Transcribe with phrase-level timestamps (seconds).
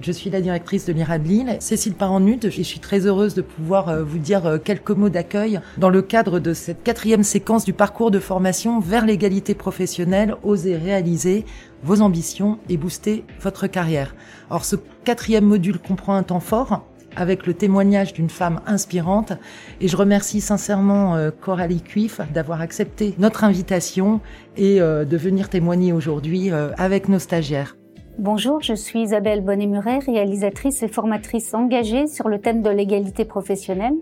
[0.00, 3.34] Je suis la directrice de l'IRA de Lille, Cécile Parent-Nut, et je suis très heureuse
[3.34, 7.22] de pouvoir euh, vous dire euh, quelques mots d'accueil dans le cadre de cette quatrième
[7.22, 11.44] séquence du parcours de formation vers l'égalité professionnelle, oser réaliser
[11.84, 14.14] vos ambitions et booster votre carrière.
[14.50, 16.84] Alors ce quatrième module comprend un temps fort
[17.14, 19.34] avec le témoignage d'une femme inspirante
[19.80, 24.20] et je remercie sincèrement euh, Coralie Cuif d'avoir accepté notre invitation
[24.56, 27.76] et de venir témoigner aujourd'hui avec nos stagiaires.
[28.18, 33.94] Bonjour, je suis Isabelle Bonnet-Muret, réalisatrice et formatrice engagée sur le thème de l'égalité professionnelle.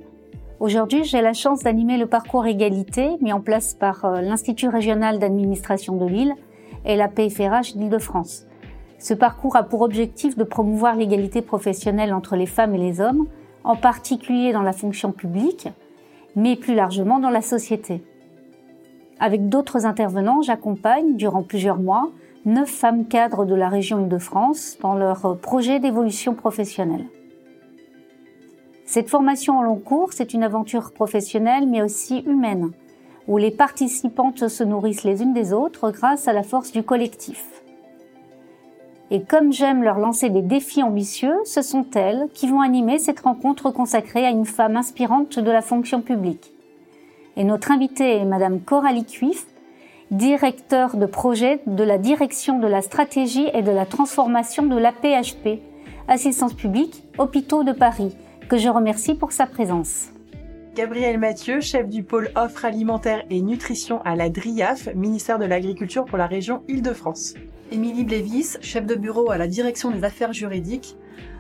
[0.59, 5.21] Aujourd'hui, j'ai la chance d'animer le parcours égalité mis en place par euh, l'Institut régional
[5.21, 6.35] d'administration de Lille
[6.85, 8.47] et la PFRH d'Île-de-France.
[8.99, 13.29] Ce parcours a pour objectif de promouvoir l'égalité professionnelle entre les femmes et les hommes,
[13.63, 15.69] en particulier dans la fonction publique,
[16.35, 18.03] mais plus largement dans la société.
[19.21, 22.11] Avec d'autres intervenants, j'accompagne durant plusieurs mois
[22.47, 27.07] neuf femmes cadres de la région Île-de-France dans leur projet d'évolution professionnelle.
[28.87, 32.71] Cette formation en long cours, c'est une aventure professionnelle mais aussi humaine,
[33.29, 37.63] où les participantes se nourrissent les unes des autres grâce à la force du collectif.
[39.13, 43.21] Et comme j'aime leur lancer des défis ambitieux, ce sont elles qui vont animer cette
[43.21, 46.53] rencontre consacrée à une femme inspirante de la fonction publique.
[47.37, 49.47] Et notre invitée est Madame Coralie Cuif,
[50.11, 55.61] directeur de projet de la direction de la stratégie et de la transformation de l'APHP,
[56.09, 58.17] Assistance publique, Hôpitaux de Paris,
[58.49, 60.09] que je remercie pour sa présence.
[60.75, 66.05] Gabriel Mathieu, chef du pôle offre alimentaire et nutrition à la DRIAF, ministère de l'Agriculture
[66.05, 67.35] pour la région Île-de-France.
[67.71, 70.97] Émilie Blévis, chef de bureau à la direction des affaires juridiques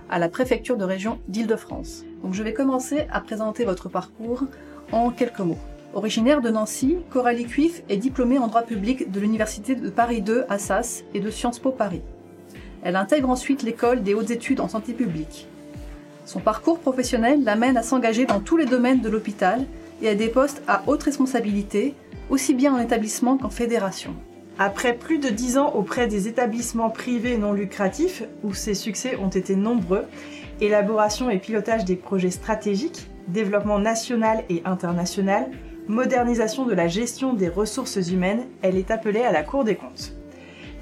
[0.08, 2.04] à la préfecture de région d'Île-de-France.
[2.22, 4.44] Donc je vais commencer à présenter votre parcours
[4.92, 5.58] en quelques mots.
[5.92, 10.44] Originaire de Nancy, Coralie Cuif est diplômée en droit public de l'Université de Paris 2
[10.48, 12.02] Assas et de Sciences Po Paris.
[12.84, 15.48] Elle intègre ensuite l'école des hautes études en santé publique.
[16.26, 19.66] Son parcours professionnel l'amène à s'engager dans tous les domaines de l'hôpital
[20.00, 21.94] et à des postes à haute responsabilité,
[22.30, 24.14] aussi bien en établissement qu'en fédération.
[24.60, 29.28] Après plus de dix ans auprès des établissements privés non lucratifs, où ses succès ont
[29.28, 30.04] été nombreux,
[30.60, 35.50] élaboration et pilotage des projets stratégiques, développement national et international,
[35.88, 40.14] modernisation de la gestion des ressources humaines, elle est appelée à la Cour des comptes.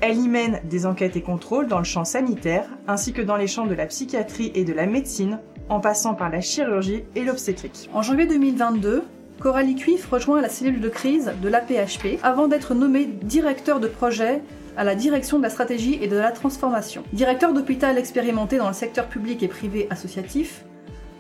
[0.01, 3.49] Elle y mène des enquêtes et contrôles dans le champ sanitaire, ainsi que dans les
[3.49, 7.91] champs de la psychiatrie et de la médecine, en passant par la chirurgie et l'obstétrique.
[7.93, 9.05] En janvier 2022,
[9.41, 14.43] Coralie Cuif rejoint la cellule de crise de l'APHP avant d'être nommée directeur de projet
[14.77, 17.03] à la direction de la stratégie et de la transformation.
[17.13, 20.65] Directeur d'hôpital expérimenté dans le secteur public et privé associatif,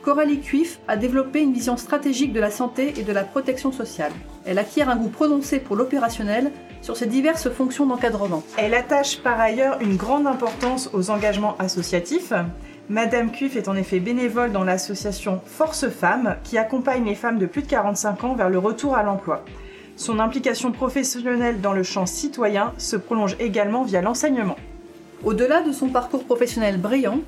[0.09, 4.13] Coralie Cuif a développé une vision stratégique de la santé et de la protection sociale.
[4.47, 8.43] Elle acquiert un goût prononcé pour l'opérationnel sur ses diverses fonctions d'encadrement.
[8.57, 12.33] Elle attache par ailleurs une grande importance aux engagements associatifs.
[12.89, 17.45] Madame Cuif est en effet bénévole dans l'association Force Femmes qui accompagne les femmes de
[17.45, 19.45] plus de 45 ans vers le retour à l'emploi.
[19.97, 24.57] Son implication professionnelle dans le champ citoyen se prolonge également via l'enseignement.
[25.23, 27.19] Au-delà de son parcours professionnel brillant,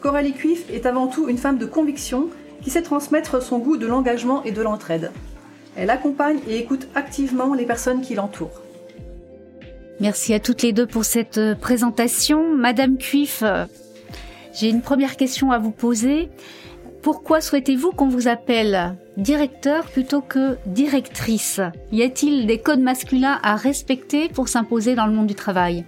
[0.00, 2.28] Coralie Cuif est avant tout une femme de conviction
[2.62, 5.10] qui sait transmettre son goût de l'engagement et de l'entraide.
[5.76, 8.62] Elle accompagne et écoute activement les personnes qui l'entourent.
[10.00, 12.54] Merci à toutes les deux pour cette euh, présentation.
[12.54, 13.64] Madame Cuif, euh,
[14.52, 16.28] j'ai une première question à vous poser.
[17.02, 21.60] Pourquoi souhaitez-vous qu'on vous appelle directeur plutôt que directrice?
[21.92, 25.84] Y a-t-il des codes masculins à respecter pour s'imposer dans le monde du travail?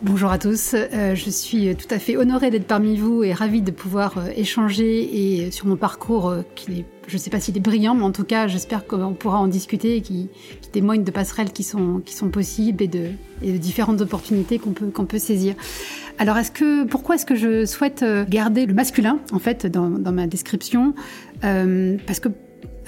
[0.00, 3.62] Bonjour à tous, euh, je suis tout à fait honorée d'être parmi vous et ravie
[3.62, 7.40] de pouvoir euh, échanger et sur mon parcours euh, qui est, je ne sais pas
[7.40, 10.28] s'il est brillant, mais en tout cas j'espère qu'on pourra en discuter et qui,
[10.70, 12.00] témoigne de passerelles qui sont,
[12.30, 13.08] possibles et de,
[13.58, 15.56] différentes opportunités qu'on peut, saisir.
[16.18, 16.36] Alors
[16.88, 20.94] pourquoi est-ce que je souhaite garder le masculin en fait dans, dans ma description?
[21.40, 22.28] Parce que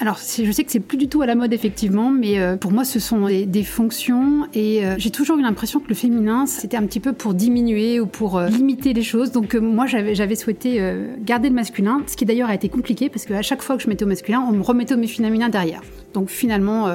[0.00, 2.72] alors, je sais que c'est plus du tout à la mode effectivement, mais euh, pour
[2.72, 6.78] moi, ce sont des, fonctions et euh, j'ai toujours eu l'impression que le féminin, c'était
[6.78, 9.30] un petit peu pour diminuer ou pour euh, limiter les choses.
[9.30, 10.82] Donc moi, j'avais souhaité
[11.20, 13.88] garder le masculin, ce qui d'ailleurs a été compliqué parce qu'à chaque fois que je
[13.88, 15.82] mettais au masculin, on me remettait au féminin derrière.
[16.14, 16.88] Donc finalement,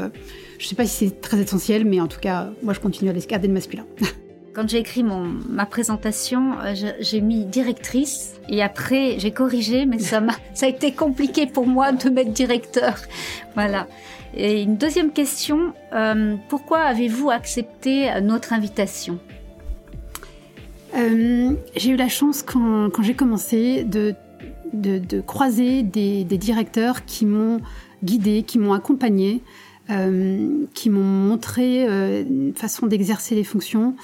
[0.57, 3.13] je sais pas si c'est très essentiel, mais en tout cas, moi, je continue à
[3.13, 3.85] garder le masculin.
[4.56, 10.00] Quand j'ai écrit mon, ma présentation, euh, j'ai mis directrice et après j'ai corrigé, mais
[10.00, 12.96] ça, m'a, ça a été compliqué pour moi de mettre directeur.
[13.56, 13.86] Voilà.
[14.34, 19.19] Et une deuxième question, euh, pourquoi avez-vous accepté notre invitation?
[20.96, 24.16] Euh, J'ai eu la chance quand, j'ai commencé de,
[24.72, 27.60] de, croiser des, des, directeurs qui m'ont
[28.06, 29.42] guidé, qui m'ont accompagné,
[29.90, 33.96] euh, qui m'ont montré une façon d'exercer les fonctions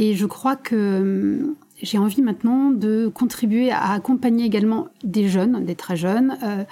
[0.00, 5.66] et je crois que euh, j'ai envie maintenant de contribuer à accompagner également des jeunes,
[5.66, 6.64] des très jeunes, euh,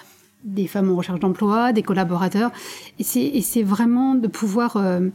[0.45, 2.51] des femmes en recherche d'emploi, des collaborateurs.
[2.99, 5.11] Et c'est vraiment de pouvoir euh,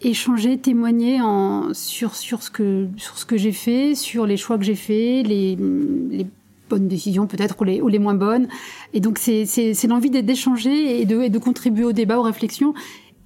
[0.00, 1.20] échanger, témoigner
[1.72, 2.88] sur, sur ce que,
[3.28, 5.56] que j'ai fait, sur les choix que j'ai faits, les,
[6.68, 8.48] bonnes décisions peut-être ou les, ou les moins bonnes.
[8.92, 12.74] Et donc c'est l'envie d'échanger et de, et de contribuer au débat, aux réflexions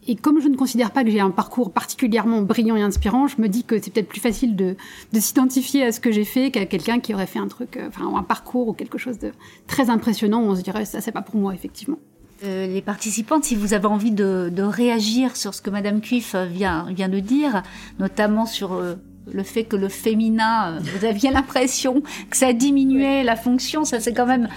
[0.06, 3.40] et comme je ne considère pas que j'ai un parcours particulièrement brillant et inspirant, je
[3.40, 4.76] me dis que c'est peut-être plus facile de,
[5.12, 7.88] de s'identifier à ce que j'ai fait qu'à quelqu'un qui aurait fait un truc, euh,
[7.88, 9.32] enfin un parcours ou quelque chose de
[9.66, 11.98] très impressionnant où on se dirait ça c'est pas pour moi effectivement.
[12.42, 16.34] Euh, les participantes, si vous avez envie de, de, réagir sur ce que Madame Cuif
[16.34, 17.62] vient, vient de dire,
[17.98, 18.96] notamment sur euh,
[19.32, 24.12] le fait que le féminin, vous aviez l'impression que ça diminuait la fonction, ça c'est
[24.12, 24.48] quand même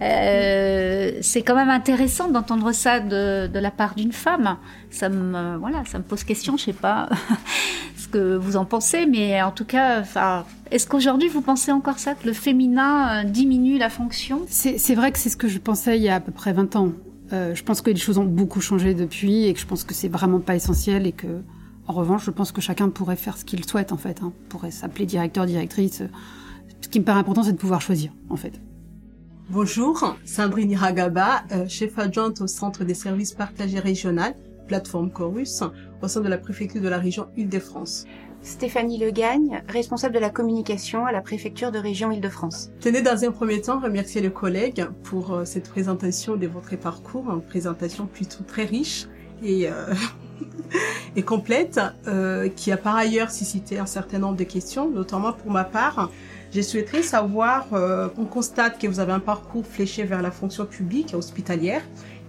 [0.00, 4.56] euh, c'est quand même intéressant d'entendre ça de, de, la part d'une femme.
[4.90, 6.56] Ça me, voilà, ça me pose question.
[6.56, 7.08] Je sais pas
[7.96, 10.02] ce que vous en pensez, mais en tout cas,
[10.70, 14.42] est-ce qu'aujourd'hui vous pensez encore ça, que le féminin euh, diminue la fonction?
[14.48, 16.76] C'est vrai que c'est ce que je pensais il y a à peu près 20
[16.76, 16.92] ans.
[17.32, 19.94] Euh, je pense que les choses ont beaucoup changé depuis et que je pense que
[19.94, 21.26] c'est vraiment pas essentiel et que,
[21.88, 24.22] en revanche, je pense que chacun pourrait faire ce qu'il souhaite en fait.
[24.22, 24.32] Hein.
[24.48, 26.02] Pourrait s'appeler directeur, directrice.
[26.80, 28.60] Ce qui me paraît important, c'est de pouvoir choisir en fait.
[29.50, 34.34] Bonjour, Sandrine Iragaba, euh, chef adjointe au Centre des services partagés régional,
[34.68, 35.62] plateforme Chorus,
[36.00, 38.06] au sein de la préfecture de la région Île-de-France.
[38.42, 42.70] Stéphanie Legagne, responsable de la communication à la préfecture de région Île-de-France.
[42.80, 47.30] Tenez dans un premier temps remercier le collègue pour euh, cette présentation de votre parcours,
[47.30, 49.06] une présentation plutôt très riche
[49.42, 49.92] et, euh,
[51.16, 51.80] et complète,
[52.56, 56.10] qui a par ailleurs suscité un certain nombre de questions, notamment pour ma part.
[56.54, 60.66] Je souhaiterais savoir, euh, on constate que vous avez un parcours fléché vers la fonction
[60.66, 61.80] publique et hospitalière.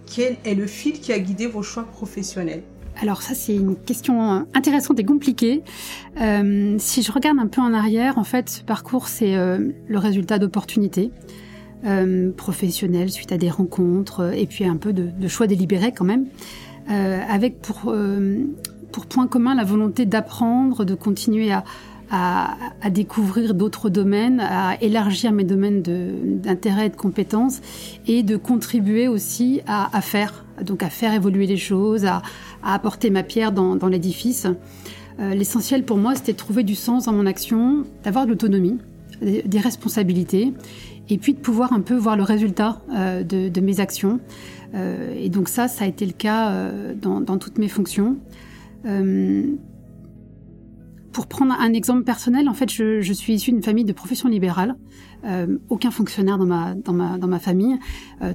[0.05, 2.63] Quel est le fil qui a guidé vos choix professionnels?
[3.01, 5.61] Alors ça c'est une question intéressante et compliquée.
[6.21, 9.97] Euh, si je regarde un peu en arrière, en fait ce parcours c'est euh, le
[9.97, 11.11] résultat d'opportunités
[11.85, 16.05] euh, professionnelles suite à des rencontres euh, et puis un peu de, choix délibérés quand
[16.05, 17.93] même, euh, avec pour,
[18.93, 21.63] pour point commun la volonté d'apprendre, de continuer à,
[22.91, 27.59] découvrir d'autres domaines, à élargir mes domaines d'intérêt et de compétences
[28.07, 32.21] et de contribuer aussi à, faire, donc à faire évoluer les choses, à,
[32.63, 34.45] apporter ma pierre dans, l'édifice.
[35.19, 38.77] Euh, L'essentiel pour moi, c'était de trouver du sens dans mon action, d'avoir de l'autonomie,
[39.21, 40.53] des, responsabilités,
[41.09, 44.19] et puis de pouvoir un peu voir le résultat euh, de, mes actions.
[44.73, 48.17] Euh, et donc ça, ça a été le cas euh, dans, toutes mes fonctions.
[48.85, 49.43] Euh,
[51.11, 54.75] pour prendre un exemple personnel, en fait, je, suis issue d'une famille de profession libérale.
[55.69, 57.77] Aucun fonctionnaire dans ma dans ma dans ma famille.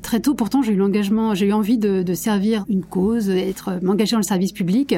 [0.00, 4.12] Très tôt, pourtant, j'ai eu l'engagement, j'ai eu envie de, servir une cause, être m'engager
[4.12, 4.94] dans le service public.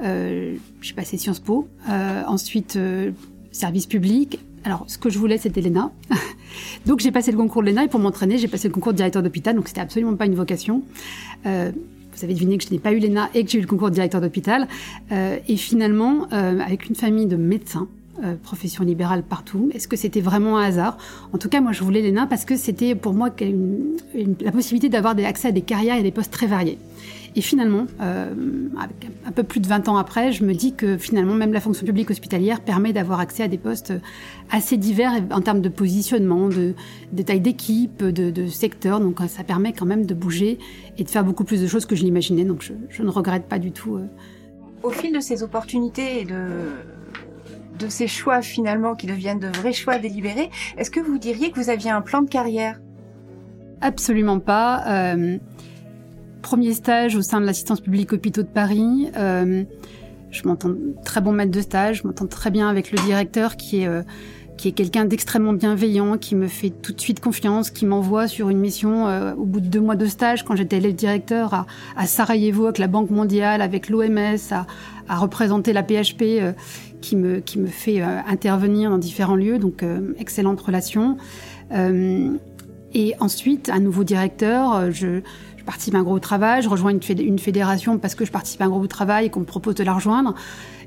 [0.00, 1.68] J'ai passé Sciences Po,
[2.26, 2.76] ensuite
[3.52, 4.40] service public.
[4.64, 5.90] Alors, ce que je voulais, c'était l'ENA.
[6.86, 8.96] donc, j'ai passé le concours de l'ENA et pour m'entraîner, j'ai passé le concours de
[8.96, 9.54] directeur d'hôpital.
[9.56, 10.82] Donc, c'était absolument pas une vocation.
[11.46, 11.70] Euh,
[12.14, 13.90] vous avez deviné que je n'ai pas eu l'ENA et que j'ai eu le concours
[13.90, 14.66] de directeur d'hôpital.
[15.12, 17.88] Euh, et finalement, euh, avec une famille de médecins,
[18.42, 19.70] profession libérale partout.
[19.72, 20.98] Est-ce que c'était vraiment un hasard?
[21.32, 23.30] En tout cas, moi, je voulais l'ENA parce que c'était pour moi
[24.40, 26.78] la possibilité d'avoir accès à des carrières et des postes très variés.
[27.38, 28.34] Et finalement, euh,
[28.82, 31.60] avec un peu plus de 20 ans après, je me dis que finalement, même la
[31.60, 33.92] fonction publique hospitalière permet d'avoir accès à des postes
[34.50, 36.74] assez divers en termes de positionnement, de,
[37.12, 38.98] de taille d'équipe, de, de, secteur.
[38.98, 40.58] Donc ça permet quand même de bouger
[40.98, 42.44] et de faire beaucoup plus de choses que je l'imaginais.
[42.44, 43.98] Donc je, je, ne regrette pas du tout.
[43.98, 44.06] Euh...
[44.82, 46.72] Au fil de ces opportunités et de
[47.78, 51.60] de ces choix finalement qui deviennent de vrais choix délibérés, est-ce que vous diriez que
[51.60, 52.80] vous aviez un plan de carrière?
[53.80, 54.82] Absolument pas.
[54.88, 55.38] Euh,
[56.42, 59.10] premier stage au sein de l'assistance publique hôpitaux de Paris.
[59.16, 59.64] Euh,
[60.30, 63.82] je m'entends très bon maître de stage, je m'entends très bien avec le directeur qui
[63.82, 64.02] est euh,
[64.64, 68.58] est quelqu'un d'extrêmement bienveillant, qui me fait tout de suite confiance, qui m'envoie sur une
[68.58, 71.66] mission euh, au bout de deux mois de stage quand j'étais élève directeur à,
[71.96, 76.54] à, Sarajevo avec la Banque mondiale, avec l'OMS, à, représenter la PHP,
[77.00, 79.84] qui me qui me fait intervenir dans différents lieux, donc
[80.18, 81.16] excellente relation.
[81.72, 85.22] et ensuite, un nouveau directeur, je
[85.68, 88.64] participe à un groupe de travail, je rejoins une, fédération parce que je participe à
[88.64, 90.34] un groupe de travail et qu'on me propose de la rejoindre.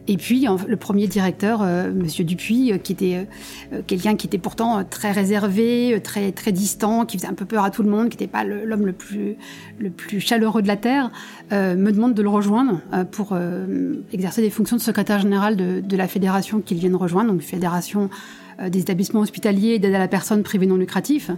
[0.08, 3.28] Et puis le premier directeur, euh, Monsieur Dupuis, euh, qui était
[3.72, 7.36] euh, quelqu'un qui était pourtant euh, très réservé, euh, très très distant, qui faisait un
[7.36, 9.36] peu peur à tout le monde, qui n'était pas l'homme le, plus
[9.78, 11.12] le plus chaleureux de la terre,
[11.52, 13.38] me demande de le rejoindre pour
[14.12, 17.42] exercer des fonctions de secrétaire général de, de la fédération qu'il vient de rejoindre, donc
[17.42, 18.10] fédération
[18.70, 21.32] des établissements hospitaliers d'aide à la personne privée non lucratif.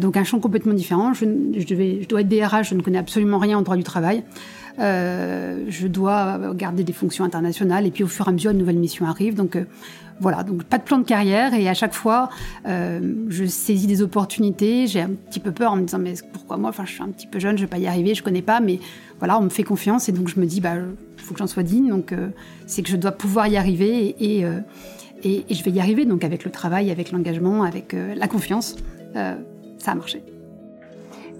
[0.00, 1.12] donc un champ complètement différent.
[1.14, 4.24] Je, dois être DRH, je ne connais absolument rien en droit du travail.
[4.78, 8.78] je dois garder des fonctions internationales et puis au fur et à mesure, une nouvelle
[8.78, 9.34] mission arrive.
[9.34, 9.56] Donc
[10.18, 12.30] voilà, donc pas de plan de carrière et à chaque fois,
[12.64, 14.86] je saisis des opportunités.
[14.86, 16.70] J'ai un petit peu peur en me disant mais pourquoi moi?
[16.70, 18.60] Enfin, je suis un petit peu jeune, je vais pas y arriver, je connais pas,
[18.60, 18.80] mais
[19.18, 20.74] voilà, on me fait confiance et donc je me dis bah
[21.16, 21.88] faut que j'en sois digne.
[21.88, 22.14] Donc
[22.66, 24.46] c'est que je dois pouvoir y arriver et, et
[25.26, 28.76] et, je vais y arriver, donc avec le travail, avec l'engagement, avec euh, la confiance.
[29.16, 29.34] Euh,
[29.78, 30.22] ça a marché.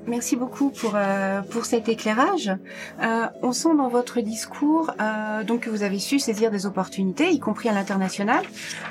[0.07, 2.52] Merci beaucoup pour euh, pour cet éclairage.
[3.02, 7.31] Euh, on sent dans votre discours euh, donc que vous avez su saisir des opportunités,
[7.31, 8.45] y compris à l'international.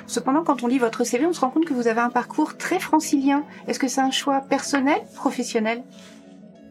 [0.07, 2.57] Cependant, quand on lit votre CV, on se rend compte que vous avez un parcours
[2.57, 3.45] très francilien.
[3.67, 5.83] Est-ce que c'est un choix personnel, professionnel?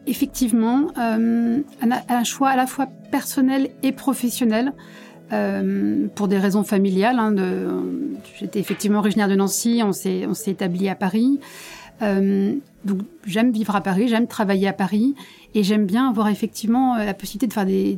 [0.05, 4.73] Effectivement, un, un, choix à la fois personnel et professionnel.
[5.33, 7.17] Euh, pour des raisons familiales.
[7.17, 7.67] Hein, de,
[8.39, 11.39] j'étais effectivement originaire de Nancy, on s'est, on s'est établi à Paris.
[12.01, 12.53] Euh,
[12.83, 15.15] donc j'aime vivre à Paris, j'aime travailler à Paris
[15.55, 17.97] et j'aime bien avoir effectivement euh, la possibilité de faire des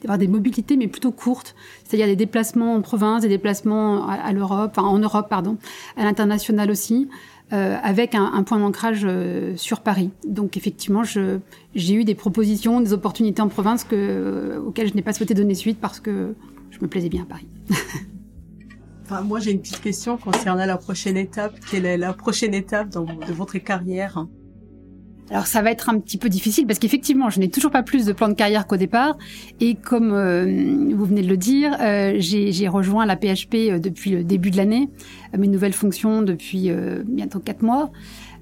[0.00, 4.72] d'avoir des mobilités mais plutôt courtes, c'est-à-dire des déplacements en province, des déplacements à, l'Europe,
[4.76, 5.56] enfin en Europe pardon,
[5.96, 7.08] à l'international aussi.
[7.52, 10.10] Euh, avec un, point d'ancrage euh, sur Paris.
[10.26, 15.12] Donc effectivement, j'ai eu des propositions, des opportunités en province euh, auxquelles je n'ai pas
[15.12, 16.34] souhaité donner suite parce que
[16.70, 17.46] je me plaisais bien à Paris.
[19.04, 21.54] enfin, moi, j'ai une petite question concernant la prochaine étape.
[21.70, 24.26] Quelle est la prochaine étape dans, de votre carrière
[25.30, 28.04] alors ça va être un petit peu difficile parce qu'effectivement, je n'ai toujours pas plus
[28.04, 29.16] de plan de carrière qu'au départ.
[29.60, 30.44] Et comme euh,
[30.94, 34.58] vous venez de le dire, euh, j'ai rejoint la PHP euh, depuis le début de
[34.58, 34.90] l'année,
[35.36, 36.70] mes nouvelles fonctions depuis
[37.06, 37.90] bientôt quatre mois.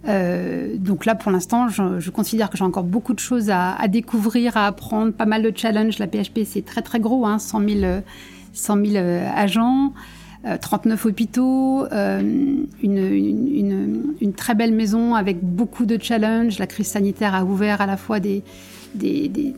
[0.05, 3.89] donc là, pour l'instant, je, je, considère que j'ai encore beaucoup de choses à, à,
[3.89, 5.99] découvrir, à apprendre, pas mal de challenges.
[5.99, 8.03] La PHP, c'est très très gros, hein, 100 000,
[8.53, 9.93] 100 000 agents.
[10.61, 16.59] 39 euh, hôpitaux, euh, une, une, une, très belle maison avec beaucoup de challenges.
[16.59, 18.43] La crise sanitaire a ouvert à la fois des,
[18.95, 19.55] des, des,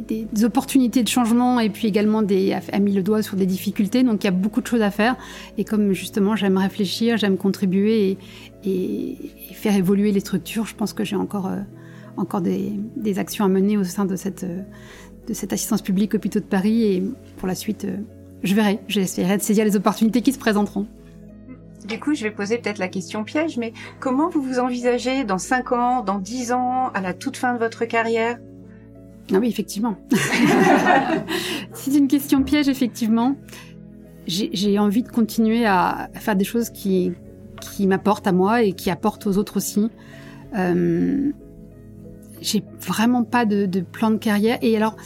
[0.00, 4.02] des, opportunités de changement et puis également des, a mis le doigt sur des difficultés.
[4.02, 5.16] Donc il y a beaucoup de choses à faire.
[5.58, 8.18] Et comme justement j'aime réfléchir, j'aime contribuer et,
[8.64, 9.16] et,
[9.52, 11.60] faire évoluer les structures, je pense que j'ai encore, euh,
[12.16, 16.40] encore des, des, actions à mener au sein de cette, de cette assistance publique hôpitaux
[16.40, 17.02] de Paris et
[17.36, 17.86] pour la suite
[18.44, 18.78] je verrai.
[18.88, 20.86] J'essaierai de saisir les opportunités qui se présenteront.
[21.88, 25.38] Du coup, je vais poser peut-être la question piège, mais comment vous vous envisagez dans
[25.38, 28.38] 5 ans, dans 10 ans, à la toute fin de votre carrière?
[29.32, 29.96] Ah oui, effectivement.
[31.72, 33.36] C'est une question piège, effectivement.
[34.26, 37.12] J'ai envie de continuer à, faire des choses qui,
[37.60, 39.90] qui m'apportent à moi et qui apportent aux autres aussi.
[40.56, 41.32] Euh,
[42.40, 44.58] J'ai vraiment pas de, de, plan de carrière.
[44.62, 44.96] Et alors,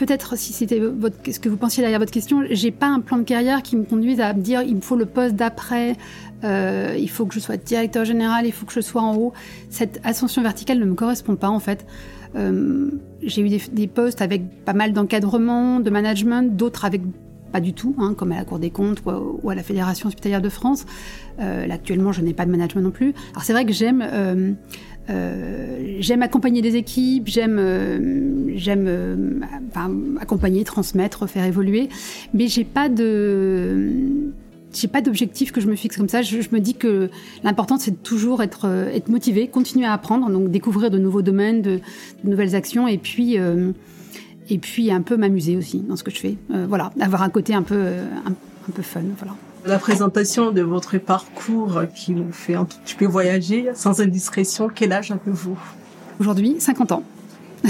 [0.00, 3.22] peut-être si c'était ce que vous pensiez derrière votre question, j'ai pas un plan de
[3.22, 5.94] carrière qui me conduise à me dire il me faut le poste d'après,
[6.42, 9.34] euh, il faut que je sois directeur général, il faut que je sois en haut.
[9.68, 11.84] Cette ascension verticale ne me correspond pas en fait.
[12.34, 12.90] Euh,
[13.22, 17.02] j'ai eu des, postes avec pas mal d'encadrement, de management, d'autres avec
[17.52, 20.40] pas du tout, hein, comme à la Cour des comptes ou à, la Fédération hospitalière
[20.40, 20.86] de France.
[21.40, 23.12] Euh, là, actuellement, je n'ai pas de management non plus.
[23.32, 24.56] Alors c'est vrai que j'aime
[25.10, 29.40] euh, j'aime accompagner des équipes, j'aime euh, j'aime euh,
[30.20, 31.88] accompagner, transmettre, faire évoluer,
[32.32, 33.90] mais j'ai pas de
[34.72, 36.22] j'ai pas d'objectif que je me fixe comme ça.
[36.22, 37.10] Je, me dis que
[37.42, 41.62] l'important c'est de toujours être être motivé, continuer à apprendre, donc découvrir de nouveaux domaines,
[41.62, 41.80] de,
[42.24, 46.36] nouvelles actions, et puis et puis un peu m'amuser aussi dans ce que je fais.
[46.68, 47.80] voilà, avoir un côté un peu
[48.26, 49.34] un peu fun, voilà
[49.66, 54.68] la présentation de votre parcours qui nous fait un tout petit peu voyager, sans indiscrétion,
[54.74, 55.58] quel âge avez-vous?
[56.18, 57.02] Aujourd'hui, 50 ans.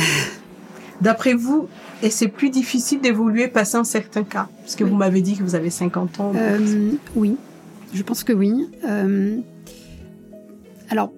[1.00, 1.68] D'après vous,
[2.02, 4.90] et c'est plus difficile d'évoluer passé un certain cas Parce que oui.
[4.90, 6.32] vous m'avez dit que vous avez 50 ans.
[6.36, 7.36] Euh, oui,
[7.92, 8.68] je pense que oui.
[8.86, 9.38] Euh,
[10.90, 11.12] alors,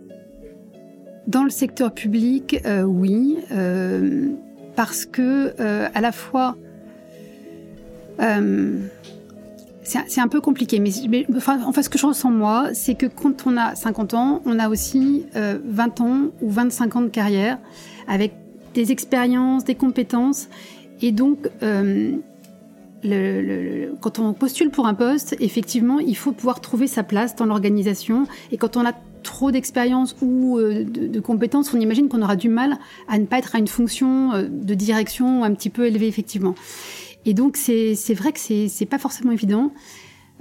[1.26, 3.38] dans le secteur public, euh, oui,
[4.76, 6.57] parce que à la fois
[9.83, 13.47] c'est un peu compliqué, mais, mais enfin, ce que je ressens moi, c'est que quand
[13.47, 17.59] on a 50 ans, on a aussi euh, 20 ans ou 25 ans de carrière,
[18.07, 18.33] avec
[18.75, 20.49] des expériences, des compétences,
[21.01, 22.12] et donc euh,
[23.03, 27.35] le, le, quand on postule pour un poste, effectivement, il faut pouvoir trouver sa place
[27.35, 32.09] dans l'organisation, et quand on a trop d'expérience ou euh, de, de, compétences, on imagine
[32.09, 35.53] qu'on aura du mal à ne pas être à une fonction euh, de direction un
[35.55, 36.55] petit peu élevée, effectivement.
[37.25, 39.73] Et donc, c'est vrai que c'est pas forcément évident.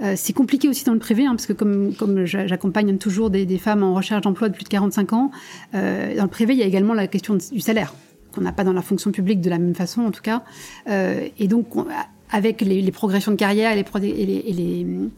[0.00, 3.46] Euh, c'est compliqué aussi dans le privé, hein, parce que comme, comme j'accompagne toujours des,
[3.46, 5.30] des, femmes en recherche d'emploi de plus de 45 ans,
[5.74, 7.94] euh, dans le privé, il y a également la question du salaire,
[8.32, 10.42] qu'on n'a pas dans la fonction publique de la même façon, en tout cas.
[10.88, 11.86] Euh, et donc, on,
[12.30, 15.10] avec les, les, progressions de carrière les, et et les,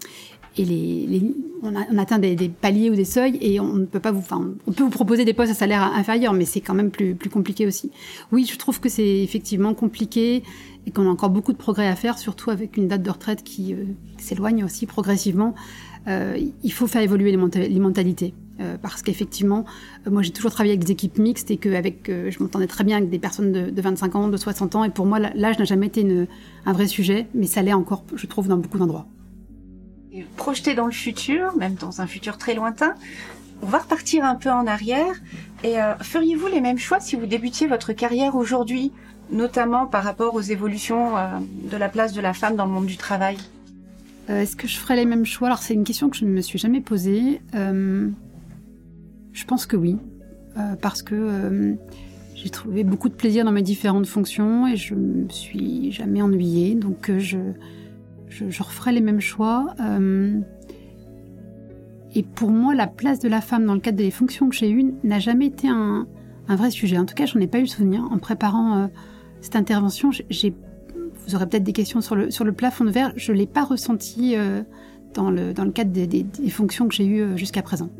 [0.57, 1.23] et les, les,
[1.63, 4.73] on, atteint des, paliers ou des seuils et on ne peut pas vous, enfin, on
[4.73, 7.67] peut vous proposer des postes à salaire inférieur, mais c'est quand même plus, plus compliqué
[7.67, 7.91] aussi.
[8.33, 10.43] Oui, je trouve que c'est effectivement compliqué
[10.87, 13.43] et qu'on a encore beaucoup de progrès à faire, surtout avec une date de retraite
[13.43, 13.85] qui euh,
[14.19, 15.55] s'éloigne aussi progressivement.
[16.07, 18.35] Euh, il faut faire évoluer les, mentalités.
[18.61, 19.65] Euh, parce qu'effectivement,
[20.09, 23.11] moi j'ai toujours travaillé avec des équipes mixtes et que je m'entendais très bien avec
[23.11, 25.87] des personnes de, de, 25 ans, de 60 ans, et pour moi l'âge n'a jamais
[25.87, 26.07] été
[26.65, 29.07] un vrai sujet, mais ça l'est encore, je trouve, dans beaucoup d'endroits
[30.37, 32.95] projeté dans le futur, même dans un futur très lointain,
[33.63, 35.13] on va repartir un peu en arrière.
[35.65, 38.93] Et feriez-vous les mêmes choix si vous débutiez votre carrière aujourd'hui,
[39.31, 41.39] notamment par rapport aux évolutions euh,
[41.71, 43.37] de la place de la femme dans le monde du travail
[44.31, 45.49] euh, Est-ce que je ferais les mêmes choix?
[45.49, 47.41] Alors c'est une question que je ne me suis jamais posée.
[47.53, 49.97] je pense que oui,
[50.81, 51.77] parce que
[52.35, 56.75] j'ai trouvé beaucoup de plaisir dans mes différentes fonctions et je me suis jamais ennuyée.
[56.75, 57.39] Donc je
[58.49, 59.75] je, referai les mêmes choix.
[59.81, 60.41] Euh,
[62.15, 64.71] et pour moi, la place de la femme dans le cadre des fonctions que j'ai
[64.71, 66.07] eues n'a jamais été un,
[66.49, 66.99] vrai sujet.
[66.99, 68.07] En tout cas, j'en ai pas eu souvenir.
[68.11, 68.87] En préparant euh,
[69.45, 73.13] cette intervention, vous aurez peut-être des questions sur le, sur le plafond de verre.
[73.15, 74.63] Je ne l'ai pas ressenti euh,
[75.13, 77.91] dans, le, dans le cadre des, fonctions que j'ai eues jusqu'à présent.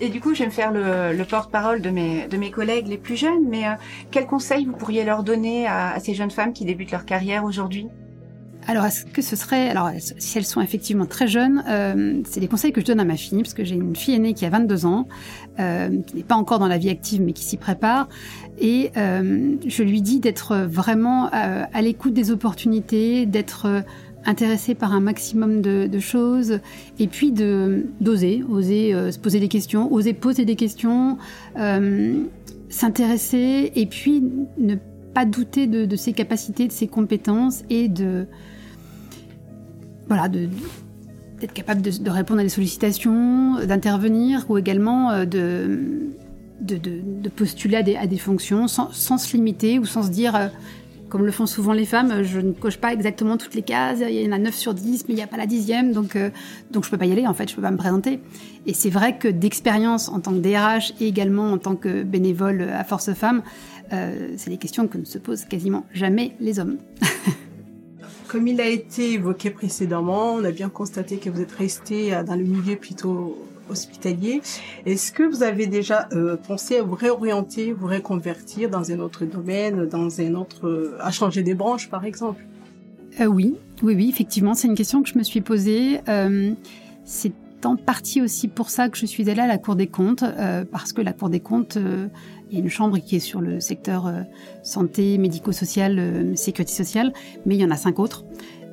[0.00, 2.98] Et du coup, je vais me faire le, porte-parole de mes, de mes collègues les
[2.98, 3.62] plus jeunes, mais
[4.10, 7.86] quels conseils vous pourriez leur donner à ces jeunes femmes qui débutent leur carrière aujourd'hui?
[8.66, 12.48] Alors, est-ce que ce serait, alors si elles sont effectivement très jeunes, euh, c'est des
[12.48, 14.50] conseils que je donne à ma fille, parce que j'ai une fille aînée qui a
[14.50, 15.06] 22 ans,
[15.60, 18.08] euh, qui n'est pas encore dans la vie active, mais qui s'y prépare,
[18.58, 23.84] et euh, je lui dis d'être vraiment à l'écoute des opportunités, d'être
[24.24, 26.60] intéressée par un maximum de, choses,
[26.98, 31.18] et puis de d'oser, oser, se poser des questions, oser poser des questions,
[32.68, 34.24] s'intéresser, et puis
[34.56, 34.76] ne
[35.12, 38.26] pas douter de, de, ses capacités, de ses compétences et de
[40.08, 48.06] voilà, d'être capable de, répondre à des sollicitations, d'intervenir ou également euh, de, postuler à
[48.06, 50.48] des, fonctions sans, se limiter ou sans se dire, euh,
[51.08, 54.22] comme le font souvent les femmes, je ne coche pas exactement toutes les cases, il
[54.22, 56.30] y en a 9 sur 10, mais il n'y a pas la dixième, donc, euh,
[56.72, 58.20] je ne peux pas y aller, en fait, je ne peux pas me présenter.
[58.66, 62.62] Et c'est vrai que d'expérience en tant que DRH et également en tant que bénévole
[62.62, 63.42] à Force Femmes,
[64.36, 66.78] c'est des questions que ne se posent quasiment jamais les hommes.
[68.34, 72.24] Comme il a été évoqué précédemment, on a bien constaté que vous êtes resté euh,
[72.24, 73.38] dans le milieu plutôt
[73.70, 74.42] hospitalier.
[74.86, 79.24] Est-ce que vous avez déjà euh, pensé à vous réorienter, vous reconvertir dans un autre
[79.24, 82.44] domaine, dans un autre, à changer des branches par exemple?
[83.20, 86.00] Euh, Oui, oui, oui, effectivement, c'est une question que je me suis posée.
[87.04, 87.32] c'est
[87.64, 90.24] en partie aussi pour ça que je suis allée à la Cour des comptes,
[90.72, 91.78] parce que la Cour des comptes
[92.54, 94.20] il y a une chambre qui est sur le secteur euh,
[94.62, 97.12] santé, médico-social, euh, sécurité sociale,
[97.46, 98.24] mais il y en a cinq autres.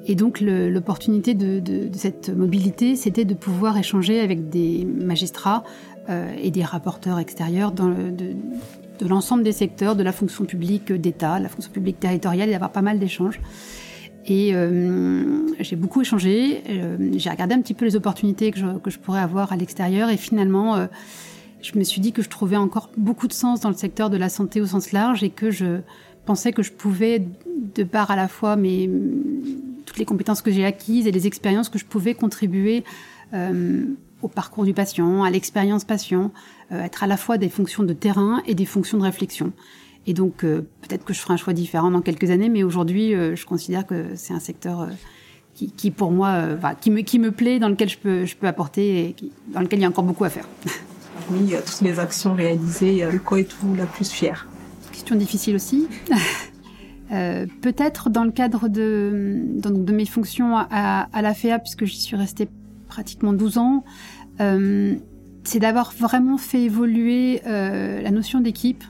[0.05, 1.61] Et donc l'opportunité de,
[1.93, 5.63] cette mobilité, c'était de pouvoir échanger avec des magistrats
[6.09, 8.35] euh, et des rapporteurs extérieurs dans de,
[9.07, 12.83] l'ensemble des secteurs, de la fonction publique d'État, la fonction publique territoriale, et d'avoir pas
[12.83, 13.39] mal d'échanges.
[14.27, 14.53] Et
[15.59, 16.61] j'ai beaucoup échangé,
[17.15, 20.11] j'ai regardé un petit peu les opportunités que je, que je pourrais avoir à l'extérieur,
[20.11, 20.87] et finalement
[21.61, 24.17] je me suis dit que je trouvais encore beaucoup de sens dans le secteur de
[24.17, 25.81] la santé au sens large et que je
[26.25, 27.23] pensais que je pouvais,
[27.75, 28.89] de par à la fois mes,
[29.85, 32.83] toutes les compétences que j'ai acquises et les expériences que je pouvais contribuer
[33.33, 33.85] euh,
[34.21, 36.31] au parcours du patient, à l'expérience patient,
[36.71, 39.51] euh, être à la fois des fonctions de terrain et des fonctions de réflexion.
[40.07, 43.11] Et donc euh, peut-être que je ferai un choix différent dans quelques années, mais aujourd'hui
[43.11, 44.87] je considère que c'est un secteur
[45.53, 47.97] qui, pour moi, qui, me, plaît, dans lequel je
[48.35, 49.15] peux apporter et
[49.49, 50.47] dans lequel il y a encore beaucoup à faire.
[51.27, 54.47] parmi toutes les actions réalisées, de quoi êtes-vous la plus fière
[54.91, 55.87] Question difficile aussi.
[57.11, 62.47] Euh, peut-être dans le cadre de, mes fonctions à, la FEA, puisque j'y suis restée
[62.87, 63.83] pratiquement 12 ans,
[64.39, 64.95] euh,
[65.43, 68.83] c'est d'avoir vraiment fait évoluer euh, la notion d'équipe.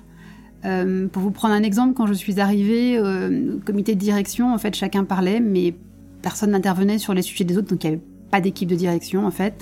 [0.61, 4.75] pour vous prendre un exemple, quand je suis arrivée au comité de direction, en fait,
[4.75, 5.73] chacun parlait, mais
[6.21, 9.25] personne n'intervenait sur les sujets des autres, donc il n'y avait pas d'équipe de direction,
[9.25, 9.55] en fait.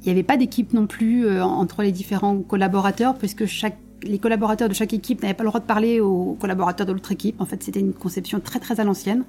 [0.00, 4.18] Il n'y avait pas d'équipe non plus euh, entre les différents collaborateurs, puisque chaque, les
[4.18, 7.40] collaborateurs de chaque équipe n'avaient pas le droit de parler aux collaborateurs de l'autre équipe.
[7.40, 9.24] En fait, c'était une conception très très à l'ancienne.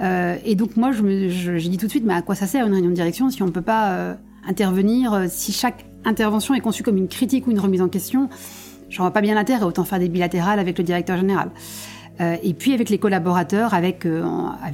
[0.00, 2.72] Euh, et donc moi, j'ai dit tout de suite, mais à quoi ça sert une
[2.72, 4.14] réunion de direction si on ne peut pas euh,
[4.48, 8.30] intervenir, si chaque intervention est conçue comme une critique ou une remise en question?
[8.88, 11.50] J'en vois pas bien l'intérêt, autant faire des bilatérales avec le directeur général.
[12.20, 14.22] Euh, et puis avec les collaborateurs, avec, euh,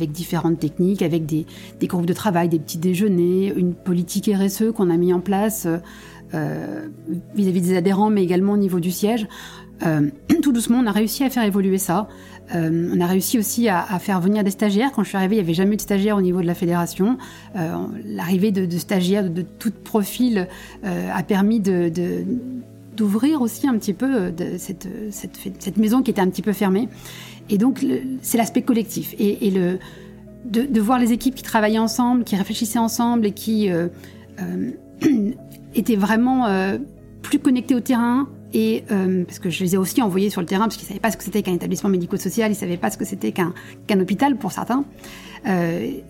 [0.09, 1.47] différentes techniques, avec des,
[1.83, 5.69] groupes de travail, des petits déjeuners, une politique RSE qu'on a mis en place
[7.35, 9.27] vis-à-vis des adhérents, mais également au niveau du siège.
[10.43, 12.09] tout doucement, on a réussi à faire évoluer ça.
[12.53, 14.91] on a réussi aussi à, faire venir des stagiaires.
[14.93, 16.55] Quand je suis arrivée, il n'y avait jamais eu de stagiaires au niveau de la
[16.55, 17.17] fédération.
[17.55, 20.49] L'arrivée de, stagiaires de, tout profil
[20.83, 26.89] a permis d'ouvrir aussi un petit peu cette, maison qui était un petit peu fermée.
[27.51, 27.85] Et donc,
[28.23, 29.15] c'est l'aspect collectif.
[29.19, 29.79] Et, le,
[30.45, 33.89] de, voir les équipes qui travaillaient ensemble, qui réfléchissaient ensemble et qui euh,
[34.41, 34.71] euh,
[35.75, 36.79] étaient vraiment euh,
[37.23, 38.29] plus connectés au terrain.
[38.55, 41.11] Et parce que je les ai aussi envoyés sur le terrain parce qu'ils savaient pas
[41.11, 43.53] ce que c'était qu'un établissement médico-social, ils savaient pas ce que c'était qu'un
[43.87, 44.85] qu'un hôpital pour certains.
[45.45, 46.03] Et,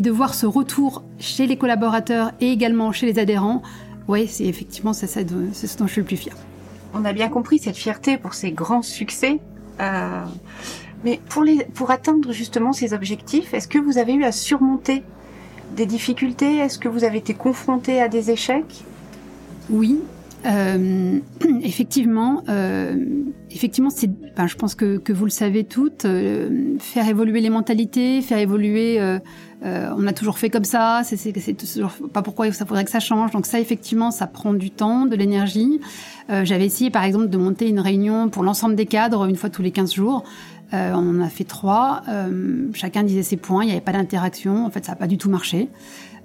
[0.00, 3.62] de voir ce retour chez les collaborateurs et également chez les adhérents,
[4.06, 6.36] ouais, c'est effectivement c'est ce dont je suis le plus fière.
[6.94, 9.40] On a bien compris cette fierté pour ces grands succès
[9.78, 15.02] mais pour, les, pour atteindre justement ces objectifs, est-ce que vous avez eu à surmonter
[15.76, 16.56] des difficultés?
[16.56, 18.84] Est-ce que vous avez été confronté à des échecs?
[19.68, 20.00] Oui,
[20.46, 21.18] euh,
[21.62, 22.94] effectivement, euh,
[23.50, 27.50] effectivement, c'est, ben, je pense que, que, vous le savez toutes, euh, faire évoluer les
[27.50, 29.00] mentalités, faire évoluer.
[29.64, 32.90] Euh, euh, on a toujours fait comme ça, c'est, toujours pas pourquoi ça faudrait que
[32.90, 33.30] ça change.
[33.30, 35.80] Donc ça, effectivement, ça prend du temps, de l'énergie.
[36.28, 39.62] j'avais essayé, par exemple, de monter une réunion pour l'ensemble des cadres une fois tous
[39.62, 40.24] les 15 jours.
[40.72, 42.02] on en a fait trois.
[42.74, 43.64] chacun disait ses points.
[43.64, 44.66] Il n'y avait pas d'interaction.
[44.66, 45.68] En fait, ça n'a pas du tout marché.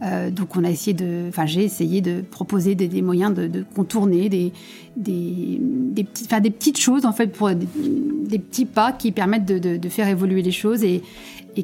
[0.04, 4.30] Euh, donc on a essayé de, enfin j'ai essayé de proposer des, moyens de, contourner
[4.30, 4.52] des,
[4.96, 5.60] des,
[6.04, 7.32] petites, des petites choses en fait
[8.26, 11.04] des, petits pas qui permettent de, faire évoluer les choses et,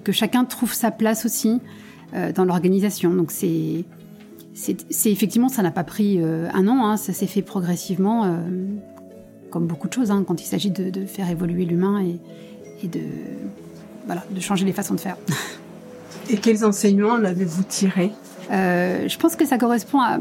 [0.03, 1.59] que chacun trouve sa place aussi
[2.13, 3.13] euh, dans l'organisation.
[3.13, 3.85] Donc c'est
[4.53, 8.39] c'est effectivement ça n'a pas pris euh, un an, hein, ça s'est fait progressivement
[9.49, 12.03] comme beaucoup de choses hein, quand il s'agit de, faire évoluer l'humain
[12.83, 13.01] et, de
[14.05, 15.17] voilà de changer les façons de faire.
[16.29, 18.11] Et quels enseignements en avez-vous tirés?
[18.51, 20.19] Euh, je pense que ça correspond à,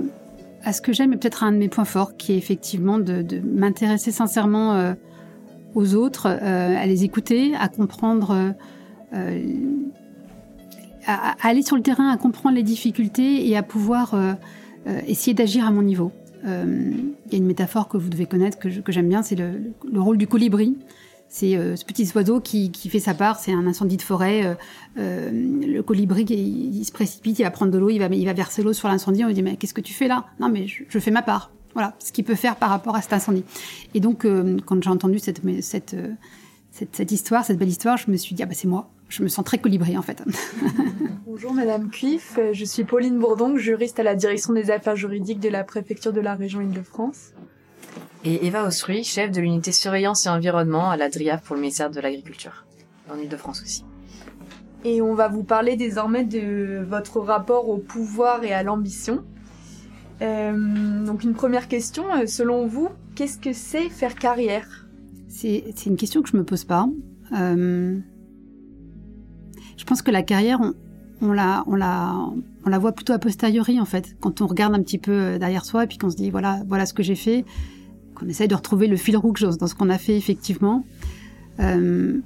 [0.72, 3.24] ce que j'aime et peut-être à un de mes points forts, qui est effectivement de,
[3.44, 4.94] m'intéresser sincèrement euh,
[5.74, 8.54] aux autres, euh, à les écouter, à comprendre,
[11.06, 14.14] à, aller sur le terrain, à comprendre les difficultés et à pouvoir
[15.06, 16.10] essayer d'agir à mon niveau.
[16.44, 20.18] Il y a une métaphore que vous devez connaître, que j'aime bien, c'est le, rôle
[20.18, 20.76] du colibri.
[21.28, 23.38] C'est euh, ce petit oiseau qui, fait sa part.
[23.38, 24.46] C'est un incendie de forêt.
[24.46, 24.54] Euh,
[24.98, 28.32] euh le colibri, il, se précipite, il va prendre de l'eau, il va, il va
[28.32, 29.24] verser l'eau sur l'incendie.
[29.24, 30.26] On lui dit mais qu'est-ce que tu fais là?
[30.40, 31.50] Non mais je, fais ma part.
[31.74, 33.44] Voilà ce qu'il peut faire par rapport à cet incendie.
[33.94, 34.26] Et donc
[34.64, 38.54] quand j'ai entendu cette, cette, histoire, cette belle histoire, je me suis dit ah bah
[38.54, 38.88] c'est moi.
[39.08, 40.22] Je me sens très colibri en fait.
[41.26, 45.50] Bonjour Madame Cuif, je suis Pauline Bourdon, juriste à la direction des affaires juridiques de
[45.50, 47.32] la préfecture de la région Île-de-France
[48.26, 51.90] et Eva Osruy, chef de l'unité surveillance et environnement à la DRIAF pour le ministère
[51.90, 52.66] de l'Agriculture,
[53.08, 53.84] en Ile-de-France aussi.
[54.84, 59.24] Et on va vous parler désormais de votre rapport au pouvoir et à l'ambition.
[60.22, 64.88] Euh, donc une première question, euh, selon vous, qu'est-ce que c'est faire carrière?
[65.28, 66.88] C'est une question que je me pose pas.
[67.32, 67.96] Euh,
[69.76, 70.74] je pense que la carrière, on,
[71.20, 72.12] on, la, on, la,
[72.64, 75.64] on la voit plutôt a posteriori en fait, quand on regarde un petit peu derrière
[75.64, 77.44] soi et puis qu'on se dit voilà, voilà ce que j'ai fait
[78.16, 80.85] qu'on essaye de retrouver le fil rouge dans ce qu'on a fait effectivement.
[81.61, 82.18] Euh,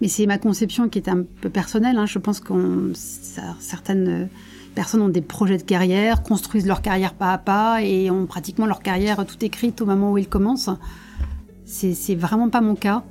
[0.00, 1.96] mais c'est ma conception qui est un peu personnelle.
[1.96, 2.06] Hein.
[2.06, 4.28] Je pense que certaines
[4.74, 8.66] personnes ont des projets de carrière, construisent leur carrière pas à pas et ont pratiquement
[8.66, 10.70] leur carrière tout écrite au moment où ils commencent.
[11.64, 13.02] C'est vraiment pas mon cas.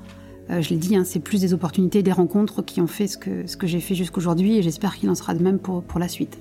[0.52, 3.18] Euh, je l'ai dit, hein, c'est plus des opportunités, des rencontres qui ont fait ce
[3.18, 6.00] que, ce que j'ai fait jusqu'aujourd'hui et j'espère qu'il en sera de même pour, pour
[6.00, 6.38] la suite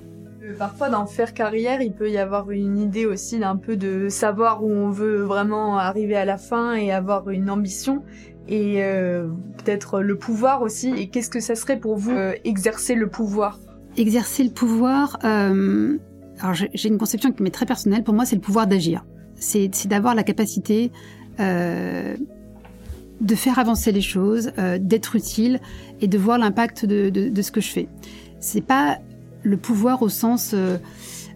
[0.53, 4.63] parfois dans faire carrière, il peut y avoir une idée aussi d'un peu de savoir
[4.63, 8.03] où on veut vraiment arriver à la fin et avoir une ambition
[8.47, 9.27] et euh,
[9.57, 10.93] peut-être le pouvoir aussi.
[10.97, 13.59] Et qu'est-ce que ça serait pour vous euh, exercer le pouvoir?
[13.97, 15.97] Exercer le pouvoir, euh,
[16.39, 18.03] alors j'ai une conception qui m'est très personnelle.
[18.03, 19.05] Pour moi, c'est le pouvoir d'agir.
[19.35, 20.91] C'est d'avoir la capacité
[21.39, 25.59] de faire avancer les choses, d'être utile
[26.01, 27.87] et de voir l'impact de, de, ce que je fais.
[28.39, 28.99] C'est pas
[29.45, 30.77] le pouvoir au sens euh,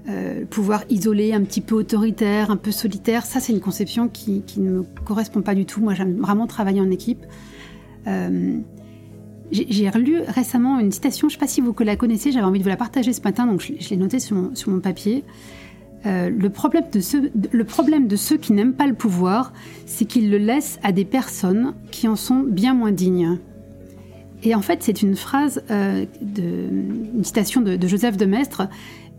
[0.09, 4.43] euh, pouvoir isolé, un petit peu autoritaire, un peu solitaire, ça c'est une conception qui,
[4.57, 5.79] ne me correspond pas du tout.
[5.79, 7.25] Moi j'aime vraiment travailler en équipe.
[8.07, 8.59] Euh,
[9.51, 12.59] j'ai relu récemment une citation, je ne sais pas si vous la connaissez, j'avais envie
[12.59, 15.23] de vous la partager ce matin, donc je, l'ai notée sur mon, papier.
[16.05, 16.83] le, problème
[17.51, 19.51] le problème de ceux qui n'aiment pas le pouvoir,
[19.87, 23.39] c'est qu'ils le laissent à des personnes qui en sont bien moins dignes.
[24.43, 26.43] Et en fait, c'est une phrase, euh, de,
[27.15, 28.67] une citation de, Joseph de Maistre,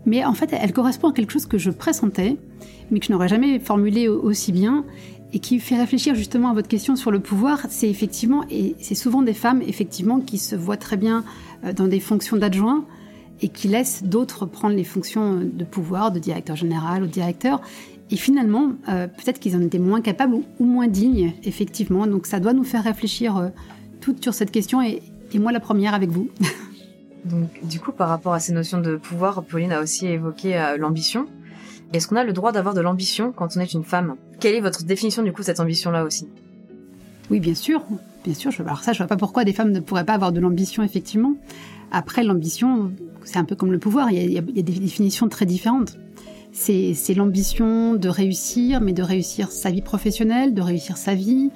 [0.05, 2.37] mais en fait, elle correspond à quelque chose que je pressentais,
[2.89, 4.83] mais que je n'aurais jamais formulé aussi bien,
[5.33, 7.65] et qui fait réfléchir justement à votre question sur le pouvoir.
[7.69, 11.23] C'est effectivement, et c'est souvent des femmes, effectivement, qui se voient très bien
[11.63, 12.85] euh, dans des fonctions d'adjoint
[13.41, 17.61] et qui laissent d'autres prendre les fonctions de pouvoir, de directeur général ou directeur,
[18.11, 22.05] Et finalement, euh, peut-être qu'ils en étaient moins capables ou, moins dignes, effectivement.
[22.07, 23.47] Donc ça doit nous faire réfléchir euh,
[24.01, 25.01] toutes sur cette question, et,
[25.39, 26.29] moi la première avec vous.
[27.25, 30.77] Donc du coup, par rapport à ces notions de pouvoir, Pauline a aussi évoqué euh,
[30.77, 31.27] l'ambition.
[31.93, 34.15] Est-ce qu'on a le droit d'avoir de l'ambition quand on est une femme?
[34.39, 36.27] Quelle est votre définition du coup de cette ambition-là aussi?
[37.29, 37.83] Oui, bien sûr.
[38.23, 38.51] Bien sûr.
[38.51, 40.83] Je, alors ça, je vois pas pourquoi des femmes ne pourraient pas avoir de l'ambition,
[40.83, 41.33] effectivement.
[41.91, 42.91] Après, l'ambition,
[43.23, 44.11] c'est un peu comme le pouvoir.
[44.11, 45.97] Il y, a, des définitions très différentes.
[46.53, 51.51] C'est l'ambition de réussir, mais de réussir sa vie professionnelle, de réussir sa vie.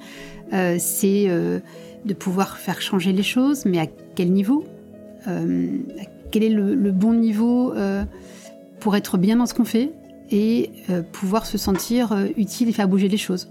[0.52, 1.60] Euh, c'est euh,
[2.04, 4.64] de pouvoir faire changer les choses, mais à quel niveau
[5.28, 5.68] euh,
[6.30, 7.74] Quel est le, bon niveau
[8.80, 9.92] pour être bien dans ce qu'on fait
[10.30, 10.70] et
[11.12, 13.48] pouvoir se sentir utile et faire bouger les choses.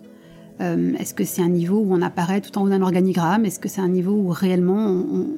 [0.60, 3.46] Est-ce que c'est un niveau où on apparaît tout en haut d'un organigramme?
[3.46, 4.88] Est-ce que c'est un niveau où réellement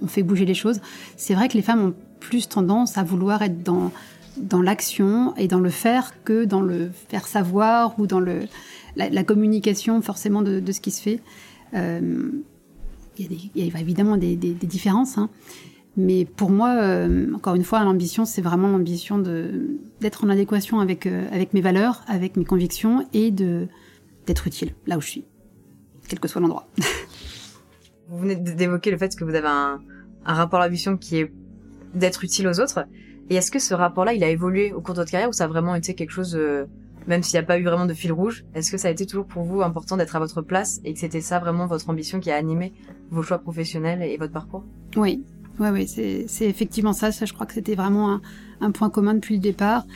[0.01, 0.79] on, fait bouger les choses?
[1.15, 3.91] C'est vrai que les femmes ont plus tendance à vouloir être dans
[4.37, 8.41] dans l'action et dans le faire que dans le faire savoir ou dans le,
[8.95, 11.19] la, communication forcément de, ce qui se fait.
[11.73, 12.31] Euh,
[13.19, 15.29] il y, a évidemment des, différences, hein.
[15.95, 21.05] mais pour moi, euh, encore une fois, l'ambition, c'est vraiment l'ambition d'être en adéquation avec,
[21.05, 25.25] euh, avec mes valeurs, avec mes convictions et d'être utile là où je suis,
[26.07, 26.67] quel que soit l'endroit.
[28.09, 29.81] vous venez d'évoquer le fait que vous avez un,
[30.25, 31.31] un rapport à l'ambition qui est
[31.93, 32.85] d'être utile aux autres.
[33.29, 35.45] Et est-ce que ce rapport-là, il a évolué au cours de votre carrière ou ça
[35.45, 36.65] a vraiment été quelque chose, euh,
[37.07, 39.05] même s'il n'y a pas eu vraiment de fil rouge, est-ce que ça a été
[39.05, 42.19] toujours pour vous important d'être à votre place et que c'était ça vraiment votre ambition
[42.19, 42.73] qui a animé
[43.09, 44.63] vos choix professionnels et votre parcours?
[44.95, 45.23] Oui,
[45.59, 47.11] oui, oui, c'est effectivement ça.
[47.11, 48.19] Ça, je crois que c'était vraiment
[48.61, 49.87] un, point commun depuis le départ,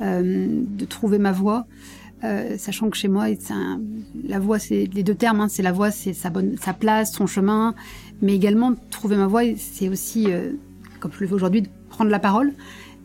[0.00, 1.66] euh, de trouver ma voie.
[2.22, 3.26] Euh, sachant que chez moi,
[4.26, 7.12] la voie, c'est les deux termes, hein, c'est la voie, c'est sa bonne, sa place,
[7.12, 7.74] son chemin,
[8.20, 10.52] mais également trouver ma voie, c'est aussi, euh,
[11.00, 12.52] comme je le fais aujourd'hui, de prendre la parole.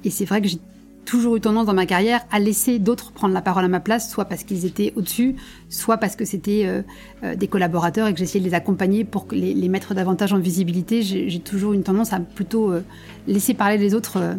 [0.03, 0.59] Et c'est vrai que j'ai
[1.05, 4.09] toujours eu tendance dans ma carrière à laisser d'autres prendre la parole à ma place,
[4.09, 5.35] soit parce qu'ils étaient au-dessus,
[5.69, 6.81] soit parce que c'était euh,
[7.23, 11.01] euh, des collaborateurs et que j'essayais de les accompagner pour les, mettre davantage en visibilité.
[11.01, 12.81] J'ai toujours une tendance à plutôt euh,
[13.27, 14.37] laisser parler les autres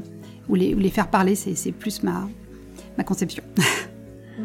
[0.48, 1.34] ou les, faire parler.
[1.34, 2.28] C'est plus ma
[3.04, 3.42] conception.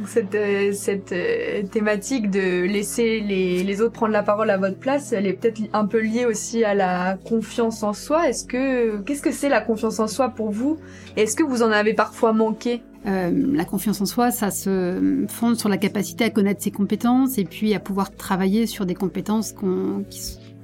[0.07, 0.73] cette, euh,
[1.11, 5.61] euh, thématique de laisser les, autres prendre la parole à votre place, elle est peut-être
[5.73, 8.29] un peu liée aussi à la confiance en soi.
[8.29, 10.77] Est-ce que qu'est-ce que c'est la confiance en soi pour vous?
[11.15, 12.81] Est-ce que vous en avez parfois manqué?
[13.07, 17.37] Euh, la confiance en soi, ça se fonde sur la capacité à connaître ses compétences
[17.37, 20.03] et puis à pouvoir travailler sur des compétences qu'on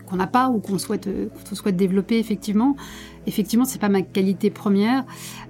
[0.08, 1.08] qu'on n'a pas ou qu'on souhaite,
[1.48, 2.76] qu'on souhaite développer effectivement.
[3.28, 5.06] Effectivement, c'est pas ma qualité première.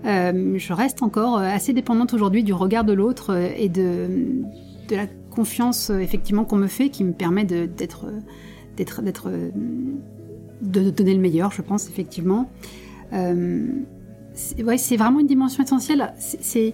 [0.06, 4.08] Euh, je reste encore assez dépendante aujourd'hui du regard de l'autre et de,
[4.88, 8.06] de la confiance effectivement qu'on me fait, qui me permet d'être,
[8.76, 9.02] d'être,
[10.62, 12.50] de donner le meilleur, je pense effectivement.
[13.14, 13.68] Euh,
[14.34, 16.14] c'est, vraiment une dimension essentielle.
[16.18, 16.74] C'est,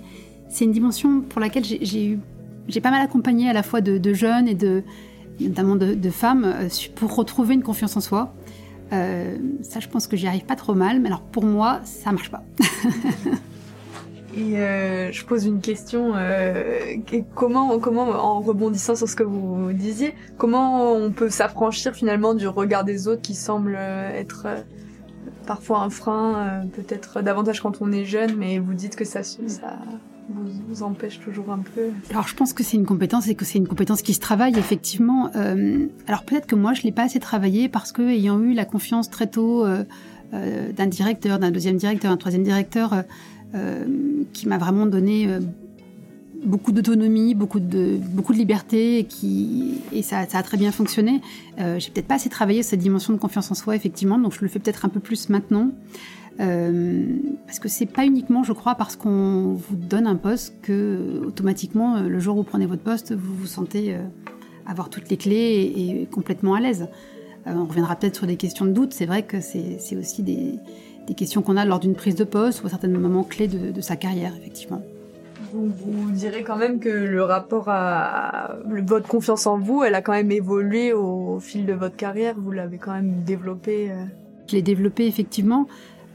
[0.62, 2.19] une dimension pour laquelle j'ai, eu,
[2.67, 4.84] j'ai pas mal accompagné à la fois de jeunes et de
[5.39, 8.34] notamment de, femmes, euh, pour retrouver une confiance en soi.
[8.91, 12.12] Euh, ça, je pense que j'y arrive pas trop mal, mais alors pour moi, ça
[12.12, 12.43] marche pas.
[14.36, 16.13] Et euh, je pose une question
[17.36, 22.48] comment, comment, en rebondissant sur ce que vous disiez, comment on peut s'affranchir finalement du
[22.48, 24.48] regard des autres qui semble être
[25.46, 29.78] parfois un frein, peut-être davantage quand on est jeune, mais vous dites que ça, ça
[30.30, 33.46] vous, vous, empêche toujours un peu Alors je pense que c'est une compétence et que
[33.46, 35.30] c'est une compétence qui se travaille effectivement.
[35.36, 38.66] Euh, alors peut-être que moi je l'ai pas assez travaillé parce que ayant eu la
[38.66, 39.84] confiance très tôt euh,
[40.34, 43.04] euh, d'un directeur, d'un deuxième directeur, un troisième directeur
[43.54, 43.86] euh,
[44.32, 45.28] qui m'a vraiment donné
[46.46, 48.00] beaucoup d'autonomie, beaucoup de
[48.34, 51.22] liberté et qui et ça, a très bien fonctionné.
[51.58, 54.48] J'ai peut-être pas assez travaillé cette dimension de confiance en soi effectivement, donc je le
[54.48, 55.70] fais peut-être un peu plus maintenant.
[56.39, 57.06] Euh,
[57.46, 62.02] parce que c'est pas uniquement, je crois, parce qu'on vous donne un poste que automatiquement,
[62.02, 64.00] le jour où vous prenez votre poste, vous vous sentez euh,
[64.65, 66.88] avoir toutes les clés et, complètement à l'aise.
[67.46, 68.93] Euh, on reviendra peut-être sur des questions de doute.
[68.93, 70.60] C'est vrai que c'est aussi des,
[71.08, 73.72] des questions qu'on a lors d'une prise de poste ou à certains moments clés de,
[73.72, 74.82] de sa carrière, effectivement.
[75.52, 80.02] Vous, vous, direz quand même que le rapport à votre confiance en vous, elle a
[80.02, 82.34] quand même évolué au, fil de votre carrière.
[82.39, 83.91] Vous l'avez quand même développé.
[84.48, 85.67] Je l'ai développé effectivement.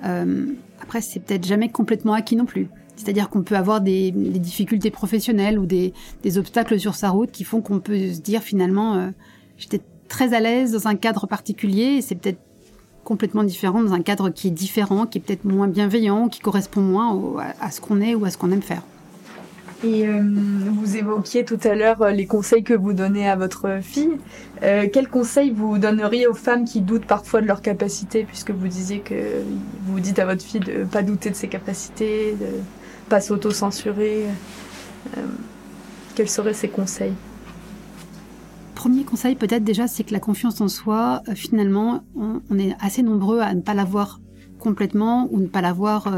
[0.05, 0.47] Euh,
[0.81, 2.69] après, c'est peut-être jamais complètement acquis non plus.
[2.97, 5.93] C'est-à-dire qu'on peut avoir des, difficultés professionnelles ou des,
[6.37, 9.11] obstacles sur sa route qui font qu'on peut se dire finalement, euh,
[9.57, 12.41] j'étais très à l'aise dans un cadre particulier et c'est peut-être
[13.05, 16.83] complètement différent dans un cadre qui est différent, qui est peut-être moins bienveillant, qui correspond
[16.83, 18.83] moins à ce qu'on est ou à ce qu'on aime faire.
[19.85, 20.21] Et euh,
[20.73, 24.19] vous évoquiez tout à l'heure euh, les conseils que vous donnez à votre fille.
[24.65, 28.67] Euh, quels conseils vous donneriez aux femmes qui doutent parfois de leurs capacités, puisque vous
[28.67, 29.15] disiez que
[29.87, 32.47] vous dites à votre fille de pas douter de ses capacités, de
[33.09, 34.25] pas s'auto-censurer.
[36.17, 37.15] quels seraient ces conseils?
[38.75, 43.41] Premier conseil peut-être déjà, c'est que la confiance en soi, finalement, on, est assez nombreux
[43.41, 44.21] à ne pas l'avoir
[44.59, 46.13] complètement ou ne pas l'avoir...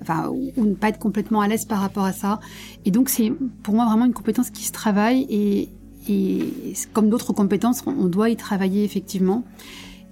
[0.00, 2.40] Enfin, ou, ne pas être complètement à l'aise par rapport à ça.
[2.84, 3.32] Et donc, c'est
[3.62, 5.68] pour moi vraiment une compétence qui se travaille et,
[6.08, 6.44] et
[6.92, 9.44] comme d'autres compétences, on doit y travailler effectivement.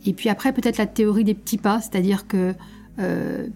[0.07, 2.55] Et puis après, peut-être la théorie des petits pas, c'est-à-dire que
[2.99, 3.47] euh,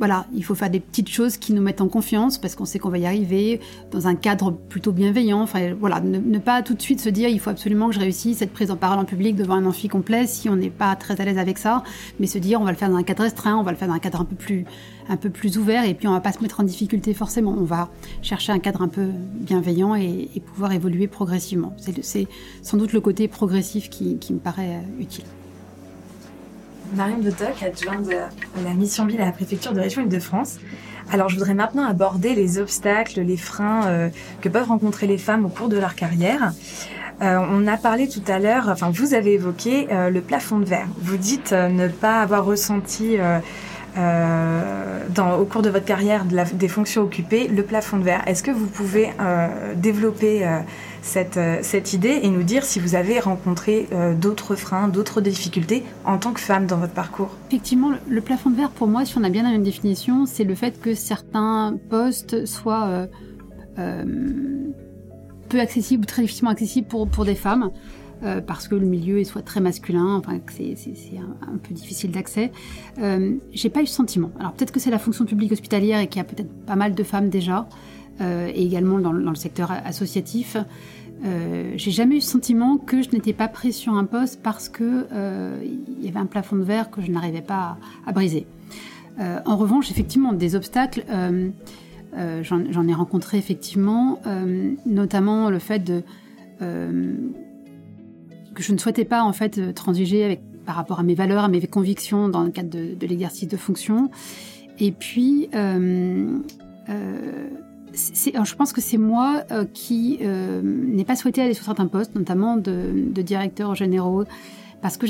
[0.00, 2.78] voilà, il faut faire des petites choses qui nous mettent en confiance parce qu'on sait
[2.78, 3.60] qu'on va y arriver
[3.90, 5.42] dans un cadre plutôt bienveillant.
[5.42, 8.38] Enfin, voilà, ne, pas tout de suite se dire il faut absolument que je réussisse
[8.38, 11.20] cette prise en parole en public devant un amphi complet si on n'est pas très
[11.20, 11.84] à l'aise avec ça,
[12.18, 13.88] mais se dire on va le faire dans un cadre restreint, on va le faire
[13.88, 14.64] dans un cadre un peu plus
[15.10, 17.54] un peu plus ouvert et puis on va pas se mettre en difficulté forcément.
[17.58, 17.90] On va
[18.22, 21.76] chercher un cadre un peu bienveillant et, pouvoir évoluer progressivement.
[22.00, 22.26] C'est
[22.62, 25.24] sans doute le côté progressif qui, me paraît euh, utile.
[26.94, 30.58] Marion Toc, adjointe de la mission ville à la préfecture de région Île-de-France.
[31.12, 34.08] Alors, je voudrais maintenant aborder les obstacles, les freins euh,
[34.40, 36.52] que peuvent rencontrer les femmes au cours de leur carrière.
[37.22, 40.64] Euh, on a parlé tout à l'heure, enfin, vous avez évoqué euh, le plafond de
[40.64, 40.88] verre.
[40.98, 43.18] Vous dites ne pas avoir ressenti
[43.96, 48.22] au cours de votre carrière des fonctions occupées le plafond de verre.
[48.26, 49.10] Est-ce que vous pouvez
[49.74, 50.46] développer
[51.02, 55.20] cette, euh, cette idée et nous dire si vous avez rencontré euh, d'autres freins, d'autres
[55.20, 57.36] difficultés en tant que femme dans votre parcours.
[57.48, 60.44] Effectivement, le plafond de verre, pour moi, si on a bien la même définition, c'est
[60.44, 63.08] le fait que certains postes soient
[63.78, 64.04] euh,
[65.48, 67.70] peu accessibles ou très difficilement accessibles pour, pour des femmes.
[68.46, 70.74] parce que le milieu est soit très masculin, enfin c'est
[71.16, 72.52] un, un, peu difficile d'accès.
[72.98, 74.30] Euh, j'ai pas eu ce sentiment.
[74.38, 76.94] Alors peut-être que c'est la fonction publique hospitalière et qu'il y a peut-être pas mal
[76.94, 77.66] de femmes déjà.
[78.20, 80.56] Euh, et également dans, le secteur associatif.
[81.24, 84.68] Euh, j'ai jamais eu le sentiment que je n'étais pas prise sur un poste parce
[84.68, 88.46] que euh, il y avait un plafond de verre que je n'arrivais pas à, briser.
[89.18, 91.04] en revanche, effectivement, des obstacles,
[92.42, 94.20] j'en ai rencontré effectivement,
[94.86, 95.90] notamment le fait
[96.58, 96.72] que
[98.58, 102.28] je ne souhaitais pas en fait transiger par rapport à mes valeurs, à mes convictions
[102.28, 104.10] dans le cadre de, de l'exercice de fonction.
[104.78, 106.38] Et puis euh,
[107.94, 112.14] je pense que c'est moi euh, qui euh, n'ai pas souhaité aller sur certains postes,
[112.14, 114.24] notamment de, de directeurs généraux,
[114.82, 115.06] parce que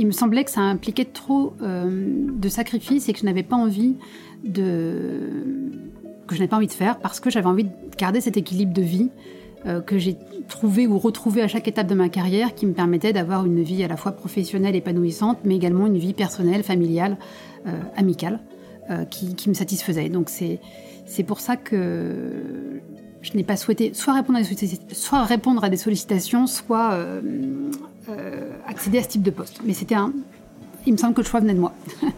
[0.00, 2.06] il me semblait que ça impliquait trop euh,
[2.38, 3.96] de sacrifices et que je n'avais pas envie
[4.44, 5.30] de
[6.28, 8.72] que je n'avais pas envie de faire parce que j'avais envie de garder cet équilibre
[8.72, 9.10] de vie
[9.86, 10.16] que j'ai
[10.46, 13.82] trouvé ou retrouvé à chaque étape de ma carrière qui me permettait d'avoir une vie
[13.82, 17.16] à la fois professionnelle épanouissante mais également une vie personnelle, familiale,
[17.96, 18.38] amicale
[19.10, 20.10] qui, qui, me satisfaisait.
[20.10, 20.60] Donc c'est
[21.08, 22.80] c'est pour ça que
[23.22, 27.20] je n'ai pas souhaité soit répondre à des, soit répondre à des sollicitations, soit euh,
[28.10, 29.60] euh, accéder à ce type de poste.
[29.64, 30.12] Mais c'était un.
[30.86, 31.74] Il me semble que le choix venait de moi.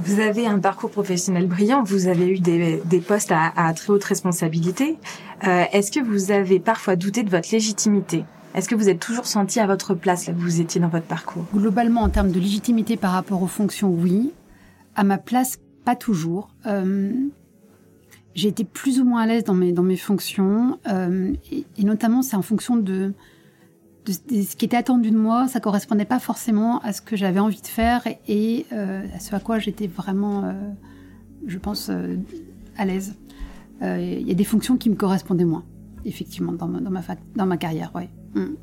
[0.00, 4.96] Vous avez un parcours professionnel brillant, vous avez eu des, postes à, très haute responsabilité.
[5.44, 8.24] Euh, est-ce que vous avez parfois douté de votre légitimité?
[8.54, 11.06] Est-ce que vous êtes toujours senti à votre place là où vous étiez dans votre
[11.06, 11.42] parcours?
[11.52, 14.30] Globalement, en termes de légitimité par rapport aux fonctions, oui.
[14.94, 16.50] À ma place, pas toujours.
[18.38, 22.22] J'ai été plus ou moins à l'aise dans mes, dans mes fonctions, euh, et, notamment
[22.22, 23.12] c'est en fonction de,
[24.06, 25.48] ce qui était attendu de moi.
[25.48, 29.34] Ça correspondait pas forcément à ce que j'avais envie de faire et, euh, à ce
[29.34, 30.52] à quoi j'étais vraiment, euh,
[31.48, 31.90] je pense,
[32.76, 33.16] à l'aise.
[33.82, 35.64] Il y a des fonctions qui me correspondaient moins,
[36.04, 37.02] effectivement, dans ma, dans ma,
[37.34, 38.08] dans ma carrière, ouais.
[38.34, 38.54] Mm.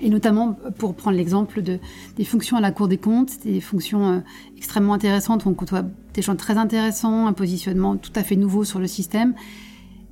[0.00, 1.78] Et notamment, pour prendre l'exemple de,
[2.16, 4.18] des fonctions à la Cour des comptes, des fonctions euh,
[4.56, 5.46] extrêmement intéressantes.
[5.46, 9.34] On côtoie des gens très intéressants, un positionnement tout à fait nouveau sur le système.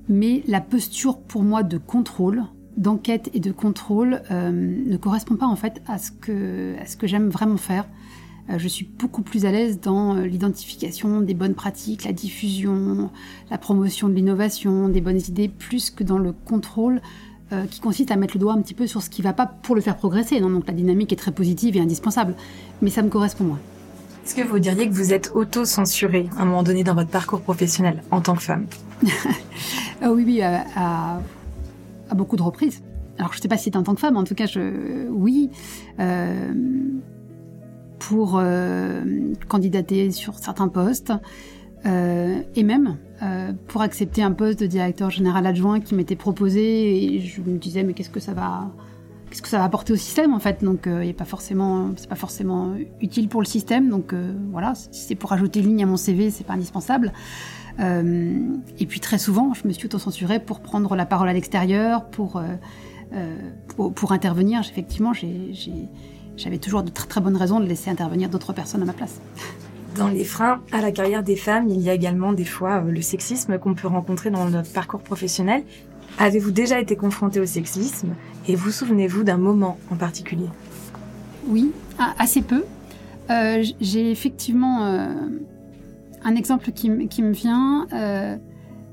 [0.09, 2.45] Mais la posture, pour moi, de contrôle,
[2.77, 6.97] d'enquête et de contrôle euh, ne correspond pas en fait à ce que, à ce
[6.97, 7.89] que j'aime vraiment faire.
[8.51, 13.11] Euh, je suis beaucoup plus à l'aise dans l'identification des bonnes pratiques, la diffusion,
[13.51, 17.01] la promotion de l'innovation, des bonnes idées, plus que dans le contrôle
[17.53, 19.33] euh, qui consiste à mettre le doigt un petit peu sur ce qui ne va
[19.33, 20.41] pas pour le faire progresser.
[20.41, 22.35] Non Donc la dynamique est très positive et indispensable,
[22.83, 23.61] mais ça me correspond moins.
[24.25, 27.41] Est-ce que vous diriez que vous êtes auto-censurée à un moment donné dans votre parcours
[27.41, 28.67] professionnel en tant que femme?
[30.03, 31.21] Ah Oui, oui, à,
[32.15, 32.83] beaucoup de reprises.
[33.19, 35.09] Alors je ne sais pas si c'est en tant que femme, en tout cas, je,
[35.09, 35.51] oui.
[36.01, 36.53] Euh,
[37.99, 39.03] pour euh,
[39.49, 41.13] candidater sur certains postes,
[41.85, 47.21] et même euh, pour accepter un poste de directeur général adjoint qui m'était proposé et
[47.21, 48.71] je me disais mais qu'est-ce que ça va
[49.31, 50.63] qu'est-ce que ça va apporter au système en fait?
[50.63, 53.89] Donc euh, il pas forcément c'est pas forcément utile pour le système.
[53.89, 57.13] Donc euh, voilà si c'est pour ajouter une ligne à mon CV c'est pas indispensable.
[57.79, 62.43] Et puis très souvent je me suis auto-censurée pour prendre la parole à l'extérieur pour,
[63.77, 64.61] pour intervenir.
[64.61, 65.13] Effectivement
[66.37, 69.21] j'avais toujours de très très bonnes raisons de laisser intervenir d'autres personnes à ma place
[69.97, 72.91] Dans les freins à la carrière des femmes, il y a également des fois euh,
[72.91, 75.63] le sexisme qu'on peut rencontrer dans notre parcours professionnel.
[76.19, 78.15] Avez-vous déjà été confronté au sexisme?
[78.49, 80.49] Et vous souvenez-vous d'un moment en particulier?
[81.47, 81.73] Oui,
[82.19, 82.65] assez peu.
[83.31, 85.09] Euh, j'ai effectivement euh,
[86.25, 87.87] un exemple qui, me vient.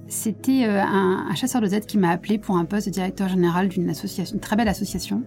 [0.07, 3.93] C'était un, chasseur de tête qui m'a appelé pour un poste de directeur général d'une
[4.41, 5.23] très belle association.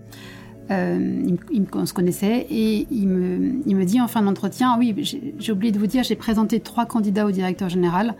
[0.71, 1.37] Euh,
[1.75, 4.95] on se connaissait et il me, dit en fin d'entretien, ah oui,
[5.39, 8.17] j'ai oublié de vous dire, j'ai présenté trois candidats au directeur général.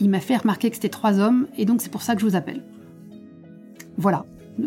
[0.00, 2.26] Il m'a fait remarquer que c'était trois hommes et donc c'est pour ça que je
[2.26, 2.62] vous appelle.
[3.98, 4.24] Voilà.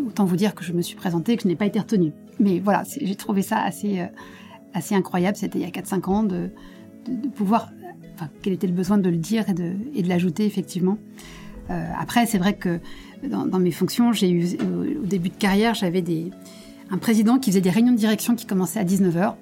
[0.08, 2.12] Autant vous dire que je me suis présentée, que je n'ai pas été retenue.
[2.40, 4.06] Mais voilà, j'ai trouvé ça assez, euh,
[4.74, 5.38] assez incroyable.
[5.38, 6.50] C'était il y a 4-5 ans de,
[7.36, 7.70] pouvoir.
[8.44, 10.98] Quel était le besoin de le dire et de, et de l'ajouter, effectivement.
[11.72, 12.80] Euh, après, c'est vrai que
[13.28, 14.46] dans, dans, mes fonctions, j'ai eu,
[15.02, 16.32] au début de carrière, j'avais des,
[16.92, 19.34] un président qui faisait des réunions de direction qui commençaient à 19h.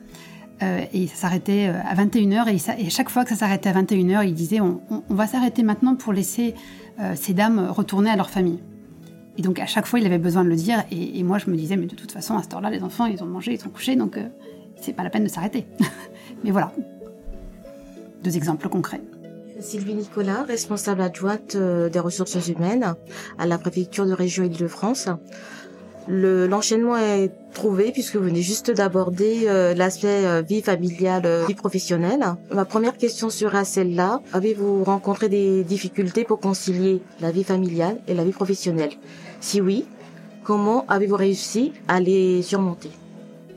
[0.61, 2.47] Euh, et ça s'arrêtait euh, à 21h.
[2.49, 5.95] Et, et, chaque fois que ça s'arrêtait à 21h, il disait on, va s'arrêter maintenant
[5.95, 6.53] pour laisser
[6.99, 8.59] euh, ces dames retourner à leur famille.
[9.37, 10.83] Et donc à chaque fois, il avait besoin de le dire.
[10.91, 13.23] Et, moi, je me disais mais de toute façon, à cette heure-là, les enfants, ils
[13.23, 14.19] ont mangé, ils sont couchés, donc
[14.81, 15.65] c'est pas la peine de s'arrêter.
[16.43, 16.73] mais voilà.
[18.23, 19.01] Deux exemples concrets.
[19.61, 22.95] Sylvie Nicolas, responsable adjointe des ressources humaines
[23.37, 25.09] à la préfecture de région Île-de-France.
[26.11, 31.53] L'enchaînement est trouvé puisque vous venez juste d'aborder euh, l'aspect euh, vie familiale, euh, vie
[31.53, 32.25] professionnelle.
[32.51, 34.19] Ma première question sera celle-là.
[34.33, 38.89] Avez-vous rencontré des difficultés pour concilier la vie familiale et la vie professionnelle?
[39.39, 39.85] Si oui,
[40.43, 42.89] comment avez-vous réussi à les surmonter?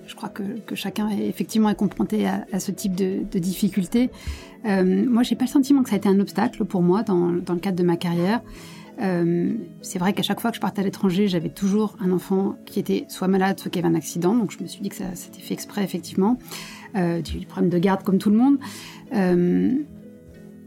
[0.07, 4.11] Je crois que, que, chacun est effectivement confronté à, ce type de, de difficultés.
[4.65, 7.55] Moi, j'ai pas le sentiment que ça a été un obstacle pour moi dans, dans
[7.55, 8.43] le cadre de ma carrière.
[9.03, 12.57] Euh, c'est vrai qu'à chaque fois que je partais à l'étranger, j'avais toujours un enfant
[12.67, 14.35] qui était soit malade, soit qui avait un accident.
[14.35, 16.39] Donc je me suis dit que ça c'était fait exprès, effectivement.
[16.97, 18.59] Euh, j'ai de garde comme tout le monde.
[19.15, 19.73] Euh,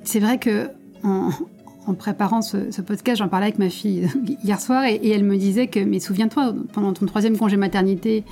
[0.04, 0.70] c'est vrai que
[1.04, 4.08] en, préparant ce, podcast, j'en parlais avec ma fille
[4.44, 8.24] hier soir et, elle me disait que, mais souviens-toi, pendant ton troisième congé maternité,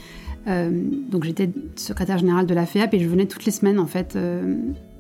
[0.48, 0.72] euh,
[1.10, 4.18] donc j'étais secrétaire générale de la FEAP et je venais toutes les semaines en fait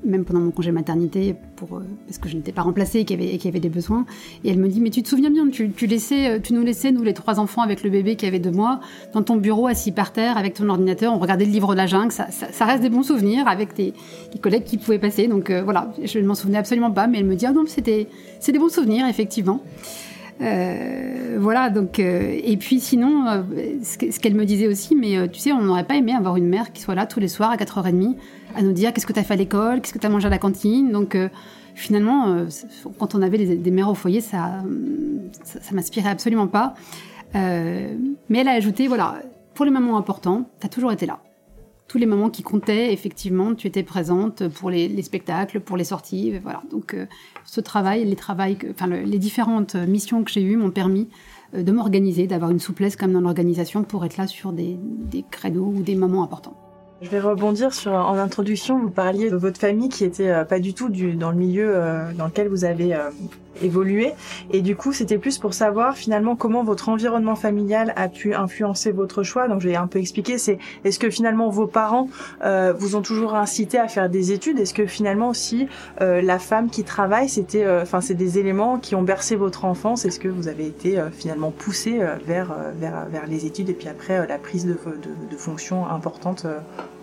[0.05, 3.47] même pendant mon congé maternité, euh, parce que je n'étais pas remplacée et qu'il y,
[3.47, 4.05] avait, des besoins.
[4.43, 7.13] Et elle me dit, mais tu te souviens bien, euh, tu nous laissais, nous les
[7.13, 8.79] trois enfants avec le bébé qui avait deux mois,
[9.13, 11.87] dans ton bureau assis par terre avec ton ordinateur, on regardait le livre de la
[11.87, 13.93] jungle, ça, ça, reste des bons souvenirs avec tes,
[14.41, 15.27] collègues qui pouvaient passer.
[15.27, 17.63] Donc euh, voilà, je ne m'en souvenais absolument pas, mais elle me dit, ah non,
[17.67, 18.07] c'était
[18.45, 19.61] des bons souvenirs, effectivement.
[20.41, 23.43] Euh, voilà, donc, euh, et puis sinon, euh,
[23.83, 26.71] ce qu'elle me disait aussi, mais tu sais, on n'aurait pas aimé avoir une mère
[26.73, 28.15] qui soit là tous les soirs à 4h30
[28.55, 30.27] à nous dire qu'est-ce que tu as fait à l'école, qu'est-ce que tu as mangé
[30.27, 30.91] à la cantine?
[30.91, 31.17] Donc,
[31.75, 32.45] finalement,
[32.99, 34.63] quand on avait des, mères au foyer, ça,
[35.43, 36.75] ça, m'inspirait absolument pas.
[37.33, 37.97] mais
[38.29, 39.21] elle a ajouté, voilà,
[39.55, 41.19] pour les moments importants, tu as toujours été là
[41.87, 46.39] tous les moments qui comptaient, effectivement, tu étais présente pour les, spectacles, pour les sorties,
[46.41, 46.63] voilà.
[46.71, 47.05] Donc, euh,
[47.45, 48.17] ce travail, les
[48.71, 51.09] enfin, les différentes missions que j'ai eues m'ont permis
[51.53, 55.25] euh, de m'organiser, d'avoir une souplesse comme dans l'organisation pour être là sur des, des
[55.55, 56.57] ou des moments importants.
[57.01, 60.59] Je vais rebondir sur en introduction, vous parliez de votre famille qui était euh, pas
[60.59, 61.75] du tout dans le milieu
[62.17, 62.97] dans lequel vous avez
[63.61, 64.13] euh, évolué
[64.51, 68.91] et du coup, c'était plus pour savoir finalement comment votre environnement familial a pu influencer
[68.91, 69.47] votre choix.
[69.47, 72.07] Donc je un peu expliquer, c'est est-ce que finalement vos parents
[72.77, 74.59] vous ont toujours incité à faire des études?
[74.59, 75.67] Est-ce que finalement aussi
[75.99, 80.05] la femme qui travaille, c'était enfin c'est des éléments qui ont bercé votre enfance?
[80.05, 84.27] Est-ce que vous avez été finalement poussé vers vers vers les études et puis après
[84.27, 84.77] la prise de
[85.31, 86.45] de, fonctions importantes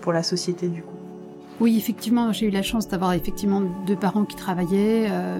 [0.01, 1.01] pour la société du coup?
[1.61, 5.38] Oui, effectivement, j'ai eu la chance d'avoir effectivement deux parents qui travaillaient, euh,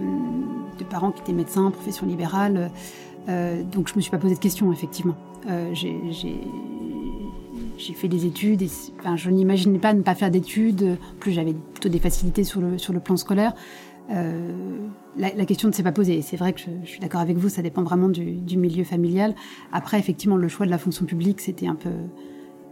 [0.81, 2.71] deux parents qui étaient médecins, profession libérale.
[3.29, 5.17] Euh, donc je me suis pas posé de questions, effectivement.
[5.49, 5.95] Euh, j'ai
[7.95, 8.69] fait des études, et,
[9.17, 10.99] je n'imaginais pas ne pas faire d'études.
[11.19, 13.55] Plus j'avais plutôt des facilités sur le, plan scolaire.
[14.11, 14.53] Euh,
[15.17, 16.23] la, question ne s'est pas posée.
[16.23, 19.35] C'est vrai que je, suis d'accord avec vous, ça dépend vraiment du, du milieu familial.
[19.73, 21.91] Après, effectivement, le choix de la fonction publique, c'était un peu,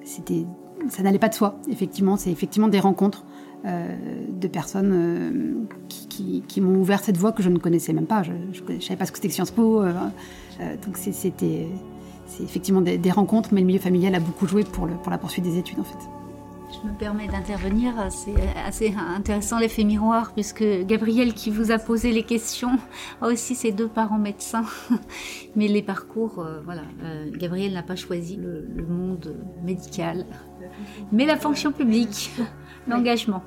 [0.04, 0.44] c'était
[0.88, 2.16] ça n'allait pas de soi, effectivement.
[2.16, 5.76] C'est effectivement des rencontres euh, de personnes euh,
[6.09, 8.22] qui, m'ont ouvert cette voie que je ne connaissais même pas.
[8.22, 9.82] Je ne savais pas ce que c'était que Sciences Po.
[9.82, 9.92] Euh,
[10.61, 11.66] euh donc c'était
[12.26, 15.59] c'est effectivement des, rencontres, mais le milieu familial a beaucoup joué pour, la poursuite des
[15.59, 15.98] études, en fait.
[16.70, 18.34] Je me permets d'intervenir, c'est
[18.66, 22.78] assez intéressant l'effet miroir, puisque Gabriel qui vous a posé les questions
[23.22, 24.66] a aussi ses deux parents médecins.
[25.56, 29.34] Mais les parcours, euh, voilà, euh, Gabriel n'a pas choisi le, monde
[29.64, 30.26] médical,
[31.12, 32.30] mais la fonction publique,
[32.87, 33.43] l'engagement.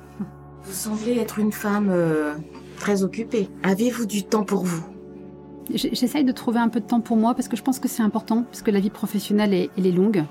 [0.64, 2.34] Vous semblez être une femme euh,
[2.78, 3.48] très occupée.
[3.62, 4.84] Avez-vous du temps pour vous?
[5.72, 8.02] J'essaye de trouver un peu de temps pour moi parce que je pense que c'est
[8.02, 10.24] important, parce que la vie professionnelle, est, elle est longue.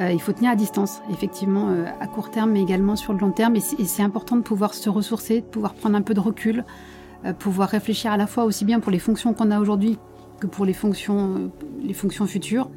[0.00, 1.68] il faut tenir à distance, effectivement,
[2.00, 3.56] à court terme, mais également sur le long terme.
[3.56, 6.64] Et c'est important de pouvoir se ressourcer, de pouvoir prendre un peu de recul,
[7.38, 9.98] pouvoir réfléchir à la fois aussi bien pour les fonctions qu'on a aujourd'hui
[10.40, 12.70] que pour les fonctions, les fonctions futures.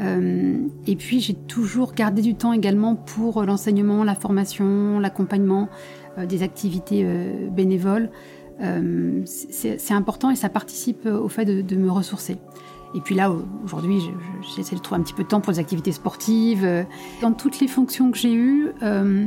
[0.00, 5.68] Et puis j'ai toujours gardé du temps également pour l'enseignement, la formation, l'accompagnement,
[6.28, 7.04] des activités
[7.50, 8.10] bénévoles.
[8.60, 12.36] Euh, c'est important et ça participe au fait de, me ressourcer.
[12.94, 13.32] Et puis là,
[13.64, 14.00] aujourd'hui,
[14.56, 16.86] j'essaie de trouver un petit peu de temps pour les activités sportives.
[17.20, 19.26] Dans toutes les fonctions que j'ai eues, euh,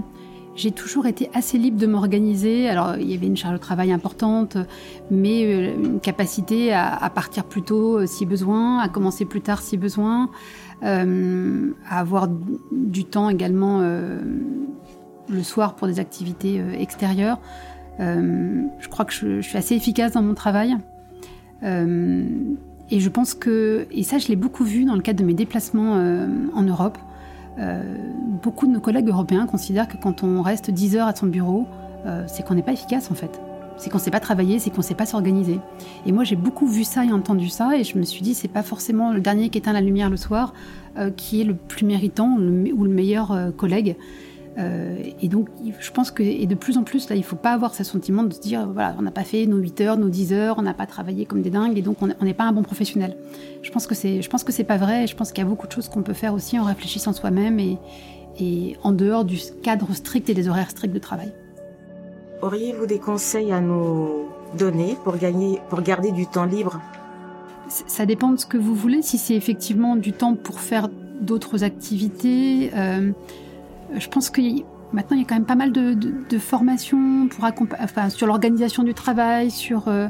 [0.55, 2.67] j'ai toujours été assez libre de m'organiser.
[2.69, 4.57] Alors, il y avait une charge de travail importante,
[5.09, 9.77] mais euh, une capacité à, partir plus tôt si besoin, à commencer plus tard si
[9.77, 10.29] besoin,
[10.81, 11.05] à
[11.89, 12.27] avoir
[12.71, 17.39] du temps également le soir pour des activités extérieures.
[17.99, 20.75] Euh, je crois que je, suis assez efficace dans mon travail.
[21.63, 22.25] Euh,
[22.89, 25.33] et je pense que, et ça je l'ai beaucoup vu dans le cadre de mes
[25.33, 26.97] déplacements euh, en Europe,
[28.43, 31.67] beaucoup de nos collègues européens considèrent que quand on reste 10 heures à son bureau,
[32.27, 33.41] c'est qu'on n'est pas efficace en fait.
[33.77, 35.59] C'est qu'on ne sait pas travailler, c'est qu'on ne sait pas s'organiser.
[36.05, 38.47] Et moi j'ai beaucoup vu ça et entendu ça, et je me suis dit c'est
[38.47, 40.53] pas forcément le dernier qui éteint la lumière le soir
[41.17, 43.95] qui est le plus méritant ou le meilleur collègue.
[44.57, 45.47] Euh, et donc,
[45.79, 48.23] je pense que, et de plus en plus, là, il faut pas avoir ce sentiment
[48.23, 50.61] de se dire, voilà, on n'a pas fait nos 8 heures, nos 10 heures, on
[50.61, 53.15] n'a pas travaillé comme des dingues, et donc on n'est pas un bon professionnel.
[53.61, 55.47] Je pense que c'est, je pense que c'est pas vrai, et je pense qu'il y
[55.47, 57.77] a beaucoup de choses qu'on peut faire aussi en réfléchissant soi-même et,
[58.39, 61.31] et en dehors du cadre strict et des horaires stricts de travail.
[62.41, 64.25] Auriez-vous des conseils à nous
[64.57, 66.81] donner pour gagner, pour garder du temps libre?
[67.67, 69.01] Ça dépend de ce que vous voulez.
[69.01, 70.89] Si c'est effectivement du temps pour faire
[71.21, 73.11] d'autres activités, euh,
[73.97, 74.41] je pense que
[74.93, 77.47] maintenant il y a quand même pas mal de, formations pour
[78.09, 80.07] sur l'organisation du travail, sur euh,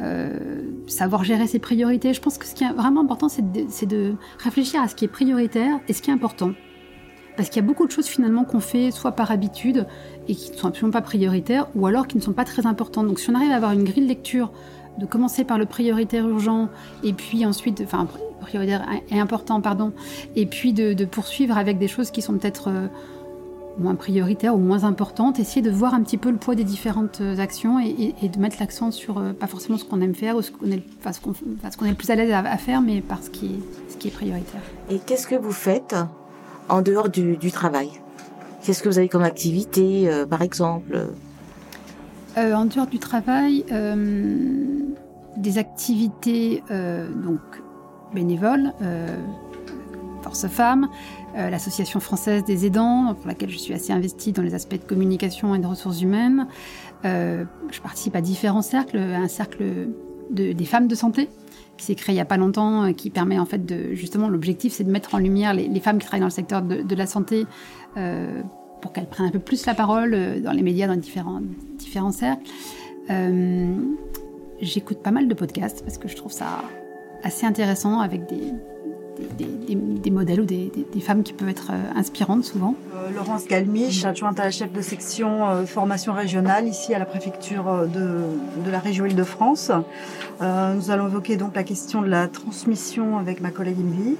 [0.00, 2.14] euh, savoir gérer ses priorités.
[2.14, 5.04] Je pense que ce qui est vraiment important, c'est de, de, réfléchir à ce qui
[5.04, 6.52] est prioritaire et ce qui est important.
[7.36, 9.86] Parce qu'il y a beaucoup de choses finalement qu'on fait soit par habitude
[10.28, 13.06] et qui ne sont absolument pas prioritaires, ou alors qui ne sont pas très importantes.
[13.06, 14.52] Donc si on arrive à avoir une grille de lecture,
[14.98, 16.68] de commencer par le prioritaire urgent,
[17.02, 18.06] et puis ensuite, enfin
[18.42, 19.92] prioritaire et important, pardon,
[20.36, 22.86] et puis de, poursuivre avec des choses qui sont peut-être euh,
[23.78, 27.20] moins prioritaires ou moins importantes, essayer de voir un petit peu le poids des différentes
[27.20, 30.42] euh, actions et, de mettre l'accent sur euh, pas forcément ce qu'on aime faire ou
[30.42, 33.96] ce qu'on est, le plus à l'aise à, faire, mais par ce qui est, ce
[33.96, 34.60] qui est prioritaire.
[34.90, 35.94] Et qu'est-ce que vous faites
[36.68, 37.90] en dehors du, travail?
[38.62, 41.08] Qu'est-ce que vous avez comme activité, euh, par exemple?
[42.36, 43.62] En dehors du travail,
[45.36, 47.40] des activités donc
[48.14, 48.72] bénévoles,
[50.22, 50.88] Force Femmes,
[51.36, 54.84] euh, l'association française des aidants, pour laquelle je suis assez investie dans les aspects de
[54.84, 56.46] communication et de ressources humaines.
[57.04, 59.64] Euh, je participe à différents cercles, un cercle
[60.30, 61.28] de, des femmes de santé
[61.76, 64.28] qui s'est créé il n'y a pas longtemps, euh, qui permet en fait de justement
[64.28, 67.06] l'objectif c'est de mettre en lumière les, femmes qui travaillent dans le secteur de, la
[67.06, 67.46] santé
[68.80, 72.48] pour qu'elles prennent un peu plus la parole dans les médias, dans différents cercles.
[74.60, 76.62] J'écoute pas mal de podcasts parce que je trouve ça
[77.24, 78.52] assez intéressant avec des,
[79.38, 80.70] des, modèles ou des,
[81.00, 82.74] femmes qui peuvent être euh, inspirantes souvent.
[82.94, 87.04] Euh, Laurence Galmiche, adjointe à la chef de section euh, formation régionale ici à la
[87.04, 89.70] préfecture de, la région Île-de-France.
[90.40, 94.16] nous allons évoquer donc la question de la transmission avec ma collègue Émilie.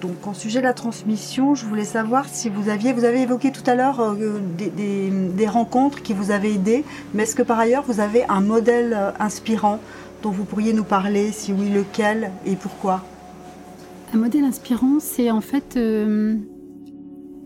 [0.00, 3.50] donc en sujet de la transmission, je voulais savoir si vous aviez, vous avez évoqué
[3.50, 4.14] tout à l'heure
[4.58, 4.70] des,
[5.10, 6.84] des, rencontres qui vous avaient aidé,
[7.14, 9.78] mais est-ce que par ailleurs vous avez un modèle inspirant
[10.22, 13.02] dont vous pourriez nous parler, si oui lequel et pourquoi?
[14.14, 16.36] Un modèle inspirant, c'est en fait euh,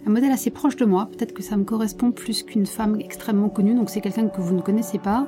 [0.06, 1.06] un modèle assez proche de moi.
[1.06, 4.54] Peut-être que ça me correspond plus qu'une femme extrêmement connue, donc c'est quelqu'un que vous
[4.54, 5.26] ne connaissez pas.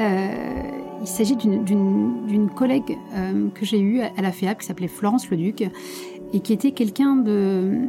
[0.00, 0.62] Euh,
[1.00, 5.68] il s'agit d'une collègue euh, que j'ai eue à la FEAP qui s'appelait Florence Leduc
[6.32, 7.82] et qui était quelqu'un de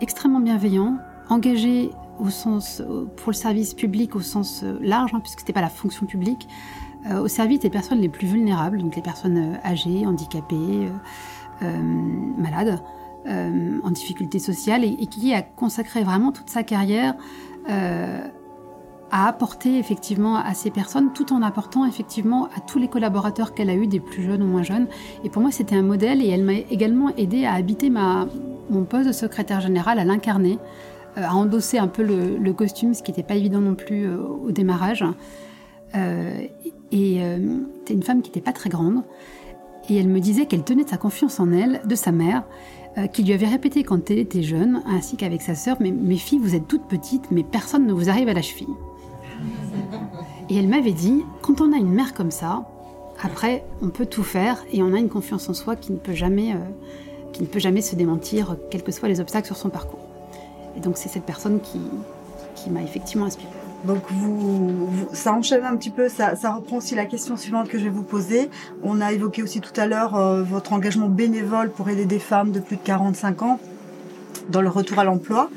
[0.00, 0.98] extrêmement bienveillant,
[1.28, 2.82] engagé au sens
[3.16, 6.48] pour le service public au sens large, hein, puisque c'était pas la fonction publique,
[7.22, 10.88] au service des personnes les plus vulnérables, donc les personnes âgées, handicapées.
[11.62, 12.80] Malade,
[13.28, 17.16] euh, en difficulté sociale, et, qui a consacré vraiment toute sa carrière
[17.68, 18.24] euh,
[19.10, 23.68] à apporter effectivement à ces personnes, tout en apportant effectivement à tous les collaborateurs qu'elle
[23.68, 24.86] a eus, des plus jeunes ou moins jeunes.
[25.24, 28.28] Et pour moi, c'était un modèle, et elle m'a également aidé à habiter ma,
[28.70, 30.60] mon poste de secrétaire général, à l'incarner,
[31.16, 35.04] à endosser un peu le, costume, ce qui n'était pas évident non plus au démarrage.
[35.94, 37.20] et
[37.78, 39.02] c'était une femme qui n'était pas très grande,
[39.88, 42.44] et elle me disait qu'elle tenait sa confiance en elle, de sa mère,
[42.98, 46.16] euh, qui lui avait répété quand elle était jeune, ainsi qu'avec sa sœur, mais mes
[46.16, 48.74] filles, vous êtes toutes petites, mais personne ne vous arrive à la cheville.
[50.48, 52.66] Et elle m'avait dit, quand on a une mère comme ça,
[53.22, 56.14] après, on peut tout faire et on a une confiance en soi qui ne peut
[56.14, 60.00] jamais, euh, se démentir, quels que soient les obstacles sur son parcours.
[60.76, 63.65] Et donc c'est cette personne qui m'a effectivement inspirée.
[63.84, 67.84] Donc vous, ça enchaîne un petit peu, ça, reprend aussi la question suivante que je
[67.84, 68.50] vais vous poser.
[68.82, 72.50] On a évoqué aussi tout à l'heure euh, votre engagement bénévole pour aider des femmes
[72.50, 73.60] de plus de 45 ans
[74.48, 75.50] dans le retour à l'emploi.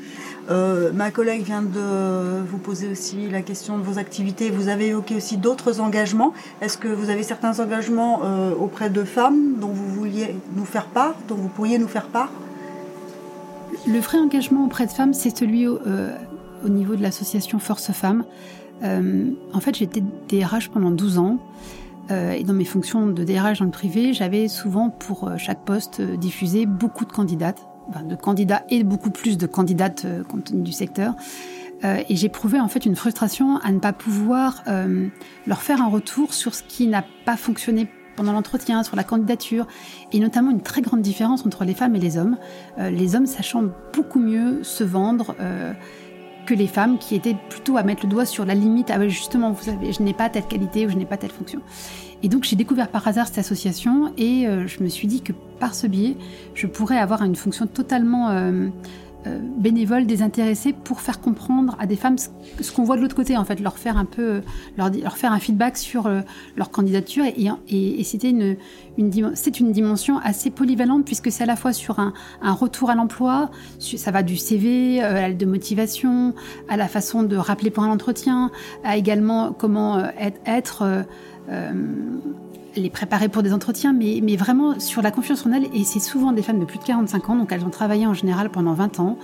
[0.50, 4.50] Euh, ma collègue vient de vous poser aussi la question de vos activités.
[4.50, 6.32] Vous avez évoqué aussi d'autres engagements.
[6.60, 10.86] Est-ce que vous avez certains engagements euh, auprès de femmes dont vous vouliez nous faire
[10.86, 12.30] part, dont vous pourriez nous faire part?
[13.86, 15.66] Le vrai engagement auprès de femmes, c'est celui
[16.64, 18.24] au niveau de l'association Force Femmes.
[18.82, 21.38] en fait, j'étais DRH pendant 12 ans.
[22.10, 26.66] et dans mes fonctions de DRH dans le privé, j'avais souvent pour chaque poste diffusé
[26.66, 27.64] beaucoup de candidates
[28.04, 31.14] de candidats et beaucoup plus de candidates euh, compte tenu du secteur.
[31.84, 35.08] Euh, et j'éprouvais en fait une frustration à ne pas pouvoir euh,
[35.46, 39.66] leur faire un retour sur ce qui n'a pas fonctionné pendant l'entretien, sur la candidature,
[40.12, 42.36] et notamment une très grande différence entre les femmes et les hommes.
[42.76, 45.34] les hommes sachant beaucoup mieux se vendre
[46.46, 48.90] que les femmes qui étaient plutôt à mettre le doigt sur la limite.
[48.90, 51.60] Ah justement, vous savez, je n'ai pas telle qualité ou je n'ai pas telle fonction.
[52.22, 55.32] Et donc j'ai découvert par hasard cette association et euh, je me suis dit que
[55.58, 56.16] par ce biais,
[56.54, 58.68] je pourrais avoir une fonction totalement euh,
[59.26, 63.36] euh, bénévole, désintéressée pour faire comprendre à des femmes ce, qu'on voit de l'autre côté,
[63.36, 64.42] en fait, leur faire un peu,
[64.76, 66.10] leur, leur faire un feedback sur
[66.56, 67.24] leur candidature.
[67.68, 68.56] Et, c'était une,
[69.34, 72.12] c'est une dimension assez polyvalente puisque c'est à la fois sur un,
[72.42, 75.00] retour à l'emploi, ça va du CV,
[75.34, 76.34] de motivation,
[76.68, 78.50] à la façon de rappeler pour un entretien,
[78.84, 80.02] à également comment
[80.46, 81.04] être,
[81.50, 81.72] euh,
[82.76, 85.66] les préparer pour des entretiens, mais, mais vraiment sur la confiance en elles.
[85.74, 88.14] Et c'est souvent des femmes de plus de 45 ans, donc elles ont travaillé en
[88.14, 89.18] général pendant 20 ans.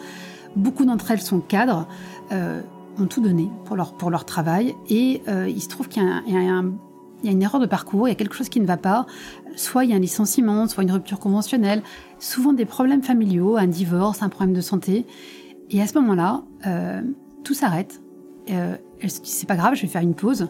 [0.56, 1.86] Beaucoup d'entre elles sont cadres,
[2.32, 2.62] euh,
[2.98, 4.74] ont tout donné pour leur, pour leur travail.
[4.88, 8.16] Et euh, il se trouve qu'il y, a une erreur de parcours, il y a
[8.16, 9.06] quelque chose qui ne va pas.
[9.54, 11.82] Soit il y a un licenciement, soit une rupture conventionnelle,
[12.18, 15.06] souvent des problèmes familiaux, un divorce, un problème de santé.
[15.70, 17.02] Et à ce moment-là, euh,
[17.44, 18.00] tout s'arrête.
[18.50, 20.48] Euh, elle se c'est pas grave, je vais faire une pause.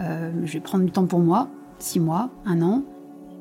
[0.00, 2.82] Je vais prendre du temps pour moi, six mois, un an.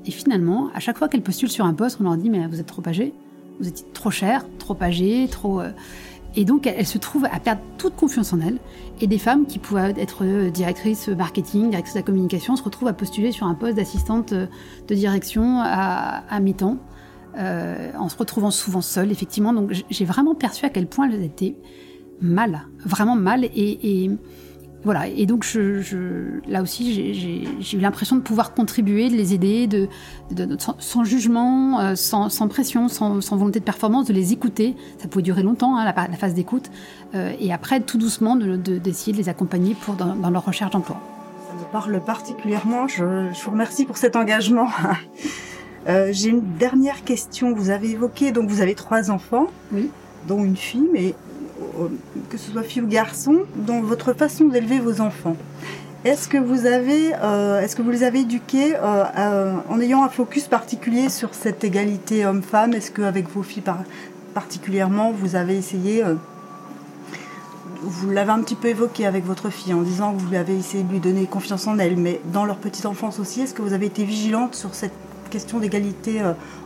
[0.05, 2.59] Et finalement, à chaque fois qu'elles postulent sur un poste, on leur dit mais vous
[2.59, 3.13] êtes trop âgé,
[3.59, 5.59] vous êtes trop cher, trop âgé, trop.
[5.59, 5.71] Euh.
[6.35, 8.59] Et donc elles se trouvent à perdre toute confiance en elles.
[9.01, 12.87] Et des femmes qui pouvaient être euh, directrices marketing, directrices de la communication, se retrouvent
[12.87, 16.77] à postuler sur un poste d'assistante de direction à, à mi-temps,
[17.35, 19.53] en se retrouvant souvent seules, effectivement.
[19.53, 21.55] Donc j'ai vraiment perçu à quel point elles étaient
[22.21, 23.43] mal, vraiment mal.
[23.43, 24.09] Et
[24.83, 27.13] voilà, et donc je, là aussi,
[27.59, 29.87] j'ai eu l'impression de pouvoir contribuer, de les aider, de,
[30.79, 34.75] sans, jugement, euh, sans, pression, sans, volonté de performance, de les écouter.
[34.99, 36.69] Ça pouvait durer longtemps, hein, la, phase d'écoute.
[37.15, 41.01] Euh, et après, tout doucement, d'essayer de, les accompagner pour, dans, leur recherche d'emploi.
[41.49, 42.87] Ça me parle particulièrement.
[42.87, 43.03] Je,
[43.43, 44.67] vous remercie pour cet engagement.
[45.87, 47.53] Euh, j'ai une dernière question.
[47.53, 49.89] Vous avez évoqué, donc vous avez trois enfants, oui.
[50.27, 51.15] dont une fille, mais
[52.29, 55.35] que ce soit fille ou garçon, dans votre façon d'élever vos enfants.
[56.05, 60.47] Est-ce que vous euh, est-ce que vous les avez éduqués euh, en ayant un focus
[60.47, 62.73] particulier sur cette égalité homme-femme?
[62.73, 63.63] Est-ce qu'avec vos filles
[64.33, 66.13] particulièrement, vous avez essayé, euh,
[67.81, 70.83] vous l'avez un petit peu évoqué avec votre fille en disant que vous avez essayé
[70.83, 73.73] de lui donner confiance en elle, mais dans leur petite enfance aussi, est-ce que vous
[73.73, 74.93] avez été vigilante sur cette
[75.31, 76.21] question d'égalité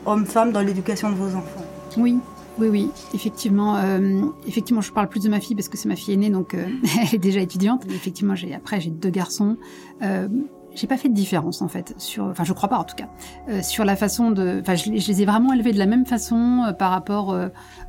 [0.06, 1.66] homme-femme dans l'éducation de vos enfants?
[1.98, 2.20] Oui,
[2.60, 3.78] oui, oui, effectivement.
[3.78, 6.54] Euh, effectivement, je parle plus de ma fille parce que c'est ma fille aînée, donc
[6.54, 6.68] euh,
[7.02, 7.86] elle est déjà étudiante.
[7.90, 9.58] effectivement, j'ai après j'ai deux garçons.
[10.02, 10.28] Euh,
[10.74, 13.10] j'ai pas fait de différence en fait sur, enfin je crois pas en tout cas,
[13.50, 16.64] euh, sur la façon de, enfin je, les ai vraiment élevés de la même façon
[16.66, 17.36] euh, par rapport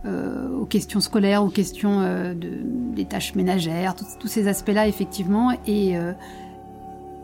[0.04, 2.34] aux questions scolaires, aux questions de,
[2.92, 5.94] des tâches ménagères, tous ces aspects-là effectivement et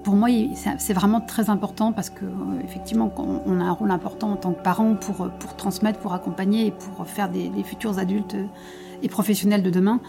[0.09, 0.31] pour moi,
[0.79, 4.55] c'est vraiment très important parce que, euh, effectivement, on a un rôle important en tant
[4.55, 5.29] que parent pour, euh,
[5.59, 8.47] transmettre, pour accompagner et pour faire des, futurs adultes euh,
[9.03, 10.01] et professionnels de demain.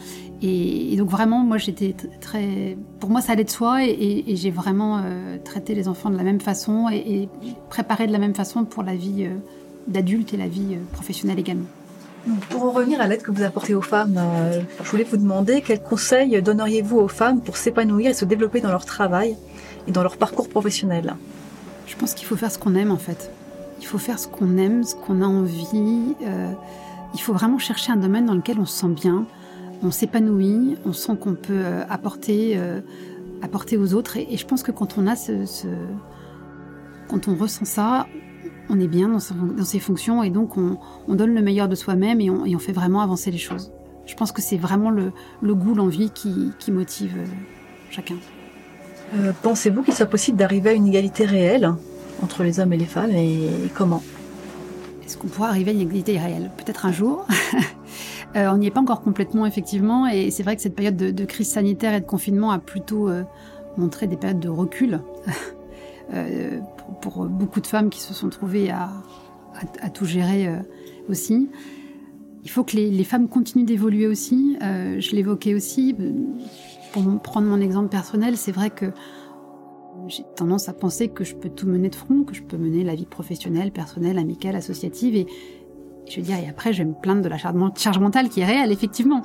[0.41, 2.77] Et, donc, vraiment, moi, j'étais très.
[3.01, 5.03] Pour moi, ça allait de soi et, j'ai vraiment
[5.43, 7.27] traité les enfants de la même façon et,
[7.69, 9.27] préparé de la même façon pour la vie
[9.87, 11.67] d'adulte et la vie professionnelle également.
[12.49, 14.17] Pour en revenir à l'aide que vous apportez aux femmes,
[14.81, 18.71] je voulais vous demander quels conseils donneriez-vous aux femmes pour s'épanouir et se développer dans
[18.71, 19.35] leur travail?
[19.91, 21.15] Dans leur parcours professionnel
[21.87, 23.31] Je pense qu'il faut faire ce qu'on aime en fait.
[23.79, 26.15] Il faut faire ce qu'on aime, ce qu'on a envie.
[26.23, 26.51] Euh,
[27.13, 29.25] il faut vraiment chercher un domaine dans lequel on se sent bien,
[29.81, 32.81] on s'épanouit, on sent qu'on peut euh, apporter, euh,
[33.41, 34.17] apporter aux autres.
[34.17, 35.33] Et, je pense que quand on a ce,
[37.07, 38.05] quand on ressent ça,
[38.69, 40.77] on est bien dans, ses fonctions et donc on,
[41.07, 43.71] donne le meilleur de soi-même et, on, fait vraiment avancer les choses.
[44.05, 45.11] Je pense que c'est vraiment le,
[45.55, 47.15] goût, l'envie qui motive
[47.89, 48.15] chacun.
[49.15, 51.73] Euh, pensez-vous qu'il soit possible d'arriver à une égalité réelle
[52.21, 54.03] entre les hommes et les femmes et comment?
[55.03, 56.51] Est-ce qu'on pourra arriver à une égalité réelle?
[56.57, 57.25] Peut-être un jour.
[58.35, 61.49] on n'y est pas encore complètement, effectivement, et c'est vrai que cette période de, crise
[61.49, 63.09] sanitaire et de confinement a plutôt
[63.77, 64.99] montré des périodes de recul
[67.01, 68.91] pour, beaucoup de femmes qui se sont trouvées à,
[69.91, 70.47] tout gérer
[71.09, 71.49] aussi.
[72.43, 74.57] Il faut que les, femmes continuent d'évoluer aussi.
[74.61, 75.95] Euh, je l'évoquais aussi.
[76.93, 78.91] Pour prendre mon exemple personnel, c'est vrai que
[80.07, 82.83] j'ai tendance à penser que je peux tout mener de front, que je peux mener
[82.83, 85.15] la vie professionnelle, personnelle, amicale, associative.
[85.15, 85.27] Et
[86.09, 88.45] je veux dire, et après, je vais me plaindre de la charge mentale qui est
[88.45, 89.21] réelle, effectivement.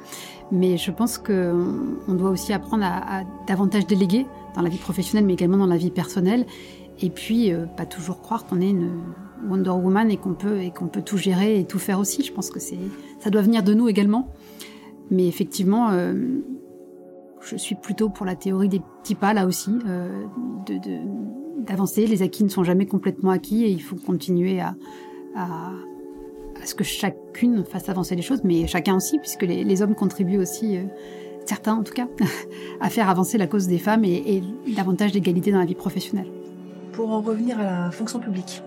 [0.52, 5.34] Mais je pense qu'on doit aussi apprendre à, davantage déléguer dans la vie professionnelle, mais
[5.34, 6.44] également dans la vie personnelle.
[7.00, 9.00] Et puis, euh, pas toujours croire qu'on est une
[9.48, 12.22] Wonder Woman et qu'on peut et peut tout gérer et tout faire aussi.
[12.22, 14.32] Je pense que ça doit venir de nous également.
[15.10, 16.14] Mais effectivement, euh,
[17.44, 20.24] je suis plutôt pour la théorie des petits pas là aussi, euh,
[21.58, 22.06] d'avancer.
[22.06, 24.74] Les acquis ne sont jamais complètement acquis et il faut continuer à,
[25.36, 25.72] à,
[26.64, 30.76] ce que chacune fasse avancer les choses, mais chacun aussi, puisque les, hommes contribuent aussi,
[30.76, 30.84] euh,
[31.44, 32.08] certains en tout cas,
[32.80, 36.28] à faire avancer la cause des femmes et, et davantage d'égalité dans la vie professionnelle.
[36.92, 38.62] Pour en revenir à la fonction publique,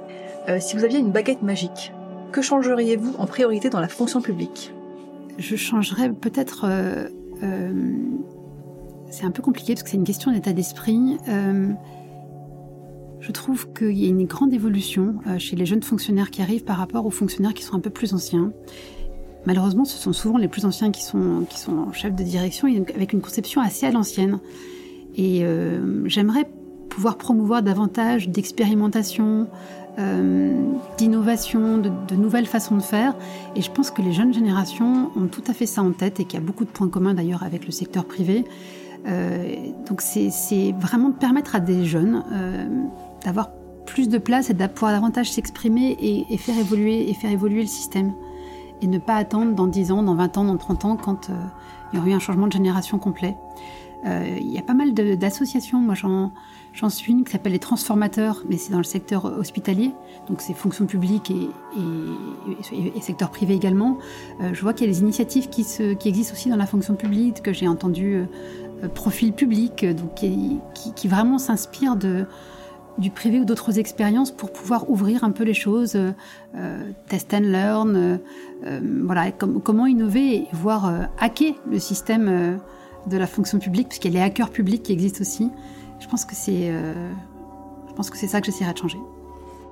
[0.49, 1.91] euh, si vous aviez une baguette magique,
[2.32, 4.73] que changeriez-vous en priorité dans la fonction publique?
[5.38, 6.65] Je changerais peut-être...
[6.65, 7.07] Euh,
[9.10, 11.18] c'est un peu compliqué parce que c'est une question d'état d'esprit.
[13.20, 16.78] je trouve qu'il y a une grande évolution chez les jeunes fonctionnaires qui arrivent par
[16.78, 18.51] rapport aux fonctionnaires qui sont un peu plus anciens.
[19.45, 23.14] Malheureusement, ce sont souvent les plus anciens qui sont, qui sont chefs de direction avec
[23.14, 24.39] une conception assez à l'ancienne.
[25.16, 25.43] Et
[26.05, 26.47] j'aimerais
[26.97, 29.47] pouvoir promouvoir davantage d'expérimentation,
[29.99, 30.51] euh,
[30.97, 33.16] d'innovation, de, nouvelles façons de faire.
[33.55, 36.26] Et je pense que les jeunes générations ont tout à fait ça en tête et
[36.26, 38.45] qu'il y a beaucoup de points communs d'ailleurs avec le secteur privé.
[39.08, 39.55] Euh,
[39.88, 42.68] donc c'est vraiment permettre à des jeunes euh,
[43.24, 43.51] d'avoir
[43.86, 47.68] plus de place et de pouvoir davantage s'exprimer et, faire évoluer et faire évoluer le
[47.68, 48.14] système.
[48.82, 51.30] Et ne pas attendre dans 10 ans, dans 20 ans, dans 30 ans quand
[51.91, 53.36] il y aura eu un changement de génération complet.
[54.05, 58.58] Il y a pas mal d'associations, moi j'en suis une qui s'appelle les transformateurs, mais
[58.58, 59.91] c'est dans le secteur hospitalier,
[60.30, 61.49] donc c'est fonction publique et,
[63.01, 63.97] secteur privé également.
[64.41, 66.95] Euh, je vois qu'il y a des initiatives qui, qui, existent aussi dans la fonction
[66.95, 72.25] publique, que j'ai entendu euh, euh, profil public, donc qui, vraiment s'inspirent de
[72.97, 75.95] du privé ou d'autres expériences pour pouvoir ouvrir un peu les choses,
[77.07, 78.19] test and learn,
[79.03, 82.59] voilà, comment innover et voir hacker le système
[83.07, 85.49] de la fonction publique, puisqu'il y a les hackers publics qui existent aussi.
[85.99, 86.93] Je pense que c'est, euh,
[87.89, 88.99] je pense que c'est ça que j'essaierai de changer.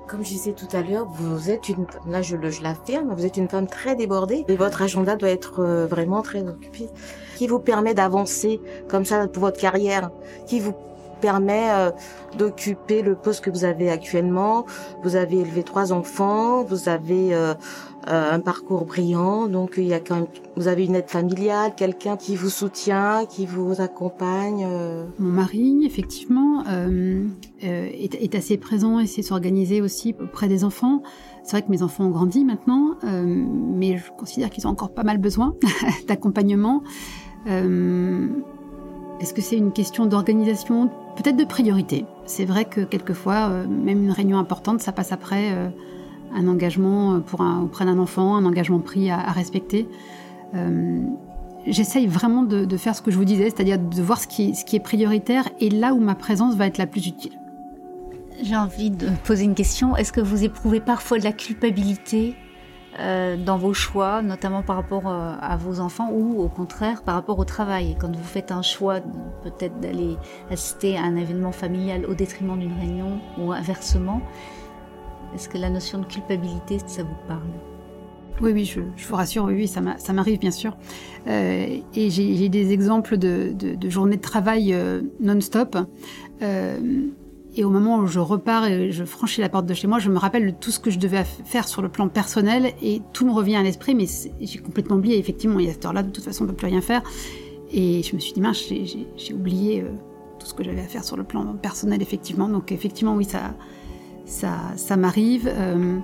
[0.08, 3.38] Comme je disais tout à l'heure, vous êtes une, là je, je l'affirme, vous êtes
[3.38, 6.90] une femme très débordée et votre agenda doit être euh, vraiment très occupé,
[7.36, 10.12] qui vous permet d'avancer comme ça pour votre carrière,
[10.46, 10.74] qui vous
[11.22, 11.92] permet euh,
[12.38, 14.66] d'occuper le poste que vous avez actuellement.
[15.04, 17.56] Vous avez élevé trois enfants, vous avez euh,
[18.08, 19.48] un parcours brillant.
[19.48, 23.26] Donc il y a quand même, vous avez une aide familiale, quelqu'un qui vous soutient,
[23.26, 24.66] qui vous accompagne.
[24.68, 25.06] Euh.
[25.20, 27.26] Mon mari, effectivement, euh,
[27.62, 31.02] est, assez présent et sait s'organiser aussi auprès des enfants.
[31.44, 35.04] C'est vrai que mes enfants ont grandi maintenant, mais je considère qu'ils ont encore pas
[35.04, 35.54] mal besoin
[36.08, 36.82] d'accompagnement.
[37.46, 42.06] Est-ce que c'est une question d'organisation Peut-être de priorité?
[42.26, 45.72] C'est vrai que quelquefois, même une réunion importante, ça passe après
[46.34, 49.88] un engagement pour un, auprès d'un enfant, un engagement pris à, respecter.
[50.54, 51.02] Euh,
[51.68, 54.80] j'essaye vraiment de, faire ce que je vous disais, c'est-à-dire de voir ce qui, est
[54.80, 57.34] prioritaire et là où ma présence va être la plus utile.
[58.42, 59.96] J'ai envie de poser une question.
[59.96, 62.36] Est-ce que vous éprouvez parfois de la culpabilité
[63.00, 67.16] euh, dans vos choix, notamment par rapport euh, à vos enfants ou au contraire par
[67.16, 67.96] rapport au travail?
[68.00, 69.00] Quand vous faites un choix
[69.44, 70.18] peut-être d'aller
[70.52, 74.22] assister à un événement familial au détriment d'une réunion ou inversement,
[75.36, 77.42] est-ce que la notion de culpabilité, ça vous parle?
[78.42, 79.82] Oui, oui, je, vous rassure, oui, ça
[80.14, 80.76] m'arrive bien sûr.
[81.28, 83.56] Euh, et j'ai des exemples de,
[83.90, 85.78] journées de travail euh, non-stop.
[86.42, 86.80] Euh,
[87.58, 90.10] et au moment où je repars et je franchis la porte de chez moi, je
[90.10, 93.26] me rappelle de tout ce que je devais faire sur le plan personnel et tout
[93.26, 94.06] me revient à l'esprit, mais
[94.42, 95.18] j'ai complètement oublié.
[95.18, 97.04] Effectivement, il y a cette heure-là, de toute façon, on ne peut plus rien faire.
[97.72, 99.86] Et je me suis dit, mince, j'ai oublié
[100.40, 102.50] tout ce que j'avais à faire sur le plan personnel, effectivement.
[102.50, 103.54] Donc, effectivement, oui, ça,
[104.26, 105.50] ça, ça m'arrive.
[105.52, 106.00] Euh,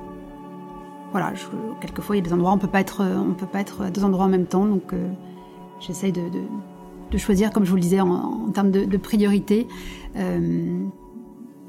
[1.11, 1.33] voilà,
[1.81, 3.81] quelquefois il y a des endroits où on peut pas être, on peut pas être
[3.81, 5.09] à deux endroits en même temps, donc euh,
[5.81, 6.21] j'essaye de,
[7.11, 9.67] de, choisir, comme je vous le disais, en, termes de, priorité.
[10.15, 10.85] Euh,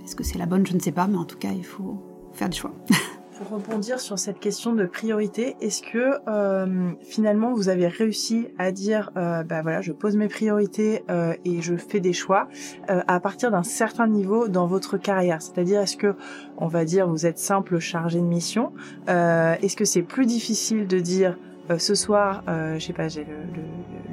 [0.04, 0.64] est-ce que c'est la bonne?
[0.64, 2.00] Je ne sais pas, mais en tout cas, il faut
[2.32, 2.72] faire des choix.
[3.42, 8.72] pour rebondir sur cette question de priorité, est-ce que euh, finalement vous avez réussi à
[8.72, 12.48] dire, euh, bah voilà, je pose mes priorités euh, et je fais des choix
[12.90, 15.42] euh, à partir d'un certain niveau dans votre carrière?
[15.42, 16.14] C'est-à-dire, est-ce que,
[16.58, 18.72] on va dire, vous êtes simple chargé de mission
[19.08, 21.38] Est-ce que c'est plus difficile de dire
[21.78, 23.36] ce soir, je sais pas, j'ai le,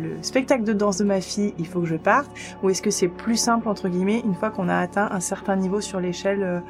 [0.02, 2.30] le, le, spectacle de danse de ma fille, il faut que je parte,
[2.64, 5.56] ou est-ce que c'est plus simple entre guillemets une fois qu'on a atteint un certain
[5.56, 6.64] niveau sur l'échelle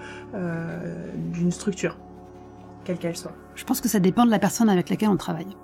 [1.32, 1.97] d'une structure,
[2.98, 5.56] quelle soit Je pense que ça dépend de la personne avec laquelle on travaille.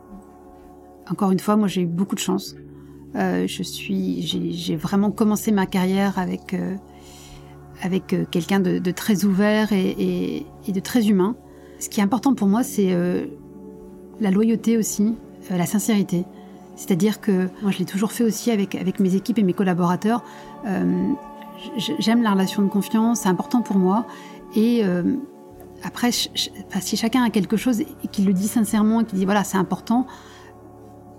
[1.09, 2.55] Encore une fois, moi j'ai eu beaucoup de chance.
[3.15, 6.75] Euh, je suis, j'ai vraiment commencé ma carrière avec euh,
[7.81, 11.35] avec euh, quelqu'un de, très ouvert et, et, de très humain.
[11.79, 12.95] Ce qui est important pour moi, c'est
[14.21, 15.15] la loyauté aussi,
[15.49, 16.23] la sincérité.
[16.77, 20.23] C'est-à-dire que moi, je l'ai toujours fait aussi avec, avec mes équipes et mes collaborateurs.
[21.99, 24.07] J'aime la relation de confiance, c'est important pour moi.
[24.55, 24.83] Et
[25.85, 29.57] après, si chacun a quelque chose et qu'il le dit sincèrement, qu'il dit voilà, c'est
[29.57, 30.07] important,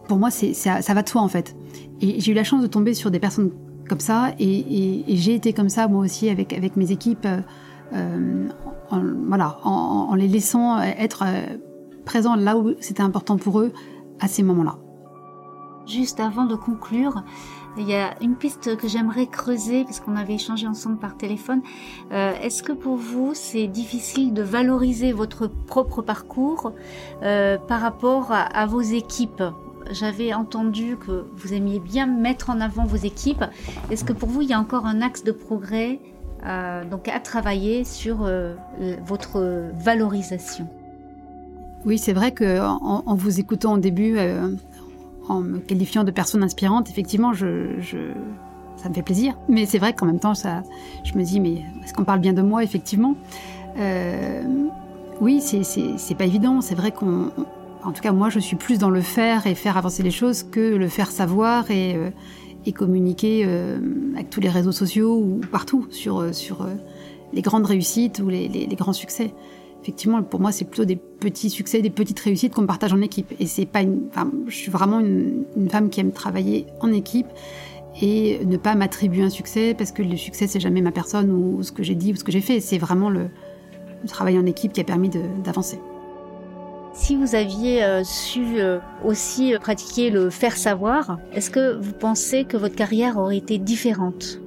[0.09, 1.57] pour moi, c'est ça, va de soi en fait.
[2.01, 3.53] Et j'ai eu la chance de tomber sur des personnes
[3.89, 7.29] comme ça, et, j'ai été comme ça moi aussi avec, mes équipes,
[7.93, 8.49] euh,
[9.29, 11.25] voilà, en, en, les laissant être
[12.05, 13.73] présents là où c'était important pour eux
[14.21, 14.79] à ces moments-là.
[15.87, 17.23] Juste avant de conclure,
[17.79, 21.63] il y a une piste que j'aimerais creuser parce qu'on avait échangé ensemble par téléphone.
[22.11, 26.73] Euh, Est-ce que pour vous c'est difficile de valoriser votre propre parcours
[27.23, 29.43] euh, par rapport à, vos équipes?
[29.93, 33.45] J'avais entendu que vous aimiez bien mettre en avant vos équipes.
[33.91, 36.01] Est-ce que pour vous, il y a encore un axe de progrès
[36.45, 38.29] euh, donc à travailler sur
[39.05, 40.67] votre valorisation?
[41.85, 44.19] Oui, c'est vrai que en, vous écoutant au début,
[45.29, 47.67] en me qualifiant de personne inspirante, effectivement, je,
[48.77, 49.37] ça me fait plaisir.
[49.49, 50.63] Mais c'est vrai qu'en même temps, ça,
[51.05, 53.15] je me dis, mais est-ce qu'on parle bien de moi, effectivement?
[53.79, 54.43] Euh,
[55.21, 56.61] Oui, c'est pas évident.
[56.61, 57.31] C'est vrai qu'on,
[57.83, 60.43] en tout cas, moi, je suis plus dans le faire et faire avancer les choses
[60.43, 62.11] que le faire savoir et, euh,
[62.75, 63.79] communiquer euh,
[64.15, 66.67] avec tous les réseaux sociaux ou partout sur sur
[67.33, 69.33] les grandes réussites ou les grands succès
[69.87, 73.33] effectivement, pour moi, c'est plutôt des petits succès, des petites réussites qu'on partage en équipe.
[73.39, 76.93] Et c'est pas une, enfin, je suis vraiment une, une, femme qui aime travailler en
[76.93, 77.29] équipe
[78.03, 81.63] et ne pas m'attribuer un succès parce que le succès, c'est jamais ma personne ou
[81.63, 82.59] ce que j'ai dit ou ce que j'ai fait.
[82.59, 83.29] C'est vraiment le,
[84.03, 85.09] le, travail en équipe qui a permis
[85.45, 85.79] d'avancer.
[86.93, 92.45] Si vous aviez euh, su euh, aussi pratiquer le faire savoir, est-ce que vous pensez
[92.45, 94.41] que votre carrière aurait été différente?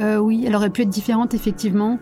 [0.00, 2.00] Euh, Oui, elle aurait pu être différente, effectivement.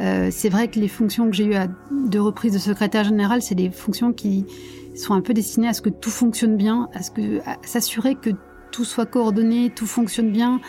[0.00, 3.42] Euh, c'est vrai que les fonctions que j'ai eues à deux reprises de secrétaire général,
[3.42, 4.44] c'est des fonctions qui
[4.94, 8.30] sont un peu destinées à ce que tout fonctionne bien, à ce que s'assurer que
[8.70, 10.60] tout soit coordonné, tout fonctionne bien.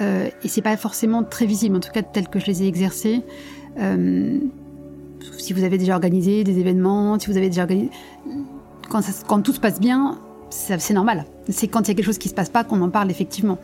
[0.00, 2.66] Euh, et c'est pas forcément très visible, en tout cas tel que je les ai
[2.66, 3.22] exercés.
[3.78, 4.38] Euh,
[5.38, 7.90] si vous avez déjà organisé des événements, si vous avez déjà organisé,
[8.88, 10.18] quand, ça, quand tout se passe bien,
[10.54, 11.24] c'est normal.
[11.48, 13.58] C'est quand il y a quelque chose qui se passe pas qu'on en parle effectivement.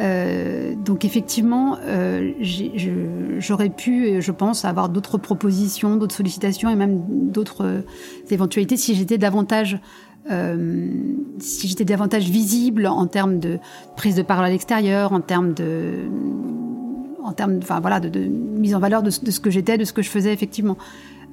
[0.00, 2.32] Euh, donc effectivement, euh,
[3.38, 7.80] j'aurais pu, je pense, avoir d'autres propositions, d'autres sollicitations et même d'autres euh,
[8.30, 9.78] éventualités si j'étais davantage
[10.30, 10.88] euh,
[11.38, 13.58] si davantage visible en termes de
[13.94, 16.08] prise de parole à l'extérieur, en termes de
[17.22, 19.92] en termes, enfin voilà, de, mise en valeur de, de ce que j'étais, de ce
[19.92, 20.76] que je faisais effectivement.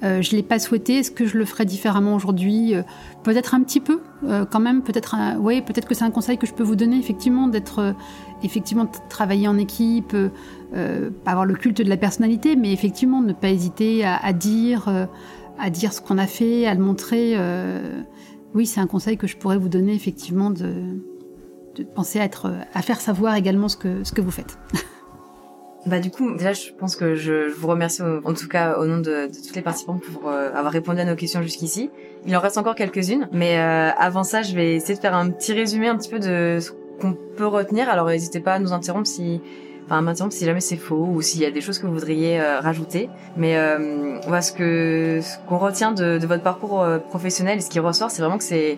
[0.03, 0.99] Euh, je l'ai pas souhaité.
[0.99, 2.75] Est-ce que je le ferais différemment aujourd'hui?
[2.75, 2.81] Euh,
[3.23, 4.81] Peut-être un petit peu, euh, quand même.
[4.81, 7.93] Peut-être, oui, peut-être que c'est un conseil que je peux vous donner, effectivement, d'être, euh,
[8.41, 13.33] effectivement, travailler en équipe, euh, pas avoir le culte de la personnalité, mais effectivement, ne
[13.33, 15.07] pas hésiter à, à dire,
[15.59, 17.37] à dire ce qu'on a fait, à le montrer.
[18.55, 20.73] oui, c'est un conseil que je pourrais vous donner, effectivement, de,
[21.75, 24.57] de penser à être, à faire savoir également ce que ce que vous faites.
[25.87, 28.97] Bah du coup, déjà, je pense que je, vous remercie en tout cas au nom
[28.97, 31.89] de, de toutes les participants pour euh, avoir répondu à nos questions jusqu'ici.
[32.27, 35.31] Il en reste encore quelques-unes, mais euh, avant ça, je vais essayer de faire un
[35.31, 36.71] petit résumé un petit peu de ce
[37.01, 37.89] qu'on peut retenir.
[37.89, 39.41] Alors n'hésitez pas à nous interrompre si,
[39.85, 42.39] enfin m'interrompre si jamais c'est faux ou s'il y a des choses que vous voudriez
[42.39, 43.09] euh, rajouter.
[43.35, 47.61] Mais euh, voilà, ce que ce qu'on retient de, de, votre parcours euh, professionnel et
[47.61, 48.77] ce qui ressort, c'est vraiment que c'est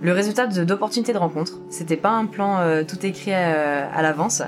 [0.00, 1.58] le résultat d'opportunités de, de rencontres.
[1.70, 4.42] C'était pas un plan euh, tout écrit à l'avance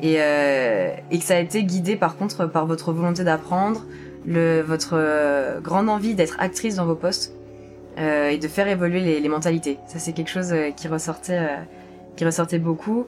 [0.00, 3.84] et, euh, et que ça a été guidé par contre par votre volonté d'apprendre,
[4.26, 7.32] votre euh, grande envie d'être actrice dans vos postes
[7.98, 9.78] euh, et de faire évoluer les, les mentalités.
[9.86, 11.56] Ça c'est quelque chose euh, qui ressortait euh,
[12.16, 13.06] qui ressortait beaucoup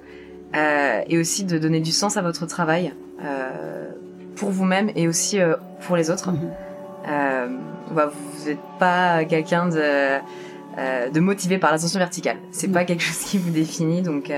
[0.54, 2.92] euh, et aussi de donner du sens à votre travail
[4.36, 5.38] pour vous-même et aussi
[5.86, 6.30] pour les autres.
[6.30, 7.58] Mmh.
[7.94, 10.18] Bah, vous n'êtes pas quelqu'un de
[11.10, 12.36] de motivé par l'ascension verticale.
[12.50, 12.72] C'est mmh.
[12.72, 14.30] pas quelque chose qui vous définit donc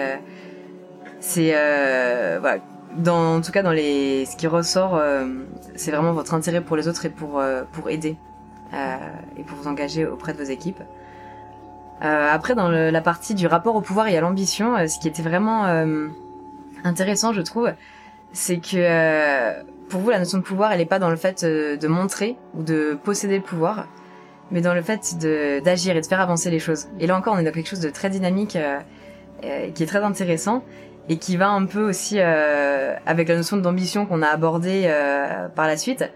[1.20, 2.58] c'est euh, voilà
[2.96, 5.26] dans en tout cas dans les ce qui ressort euh,
[5.76, 8.16] c'est vraiment votre intérêt pour les autres et pour euh, pour aider
[9.38, 10.82] et pour vous engager auprès de vos équipes.
[12.02, 15.64] après, dans la partie du rapport au pouvoir et à l'ambition, ce qui était vraiment
[16.84, 17.72] intéressant, je trouve,
[18.34, 21.88] c'est que pour vous, la notion de pouvoir, elle n'est pas dans le fait de
[21.88, 23.86] montrer ou de posséder le pouvoir,
[24.50, 25.16] mais dans le fait
[25.62, 26.88] d'agir et de faire avancer les choses.
[27.00, 28.78] Et là encore, on est dans quelque chose de très dynamique, euh,
[29.44, 30.64] euh, qui est très intéressant
[31.08, 35.48] et qui va un peu aussi euh, avec la notion d'ambition qu'on a abordée euh,
[35.48, 36.10] par la suite.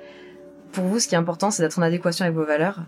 [0.73, 2.81] Pour vous, ce qui est important, c'est d'être en adéquation avec vos valeurs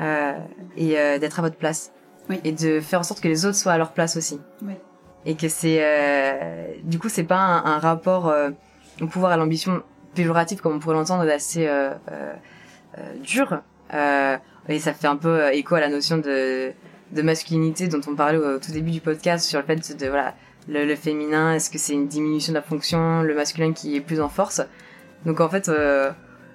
[0.00, 0.32] euh,
[0.76, 1.92] et d'être à votre place
[2.28, 2.40] oui.
[2.44, 4.40] et de faire en sorte que les autres soient à leur place aussi.
[4.62, 4.74] Oui.
[5.26, 8.34] Et que c'est du coup, c'est pas un, un rapport
[9.00, 9.82] au pouvoir à l'ambition
[10.14, 11.68] péjoratif comme on pourrait l'entendre, assez
[13.22, 13.60] dur.
[13.94, 14.36] Euh,
[14.68, 16.72] et ça fait un peu euh, écho à la notion de,
[17.12, 20.34] de masculinité dont on parlait au, tout début du podcast sur le fait de voilà
[20.68, 24.20] le, féminin, est-ce que c'est une diminution de la fonction, le masculin qui est plus
[24.20, 24.62] en force?
[25.26, 26.10] Donc en fait, euh,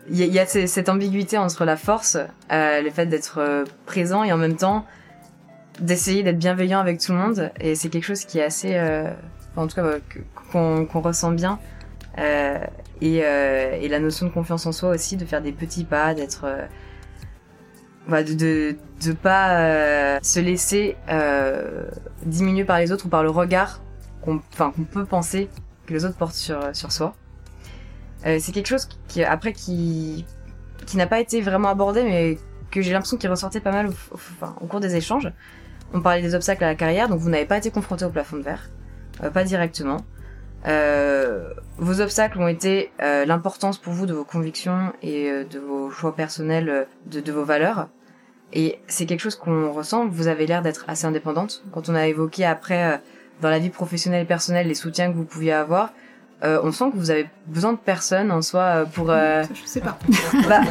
[0.09, 2.17] il y, a, y, a cette ambiguïté entre la force,
[2.51, 4.85] euh, le fait d'être euh, présent et en même temps
[5.79, 7.51] d'essayer d'être bienveillant avec tout le monde.
[7.59, 9.09] Et c'est quelque chose qui est assez, euh,
[9.57, 9.97] en tout cas,
[10.51, 11.59] qu'on ressent bien.
[13.01, 16.45] et, la notion de confiance en soi aussi, de faire des petits pas, d'être
[18.07, 18.75] de, de,
[19.05, 21.85] de pas euh, se laisser euh,
[22.25, 23.81] diminuer par les autres ou par le regard
[24.25, 25.49] qu'on peut penser
[25.85, 27.15] que les autres portent sur soi.
[28.25, 30.25] Euh, c'est quelque chose qui après qui
[30.85, 32.37] qui n'a pas été vraiment abordé mais
[32.71, 33.89] que j'ai l'impression qu'il ressortait pas mal
[34.61, 35.31] au, cours des échanges.
[35.93, 38.37] On parlait des obstacles à la carrière, donc vous n'avez pas été confronté au plafond
[38.37, 38.69] de verre,
[39.23, 39.97] euh, pas directement.
[40.67, 46.15] Euh, vos obstacles ont été l'importance pour vous de vos convictions et de vos choix
[46.15, 47.87] personnels, de, de, vos valeurs.
[48.51, 50.07] Et c'est quelque chose qu'on ressent.
[50.07, 51.63] Vous avez l'air d'être assez indépendante.
[51.71, 52.99] Quand on a évoqué après
[53.41, 55.91] dans la vie professionnelle et personnelle les soutiens que vous pouviez avoir,
[56.41, 59.07] on sent que vous avez besoin de personne en soi pour.
[59.07, 59.97] Je sais pas.
[60.47, 60.61] bah,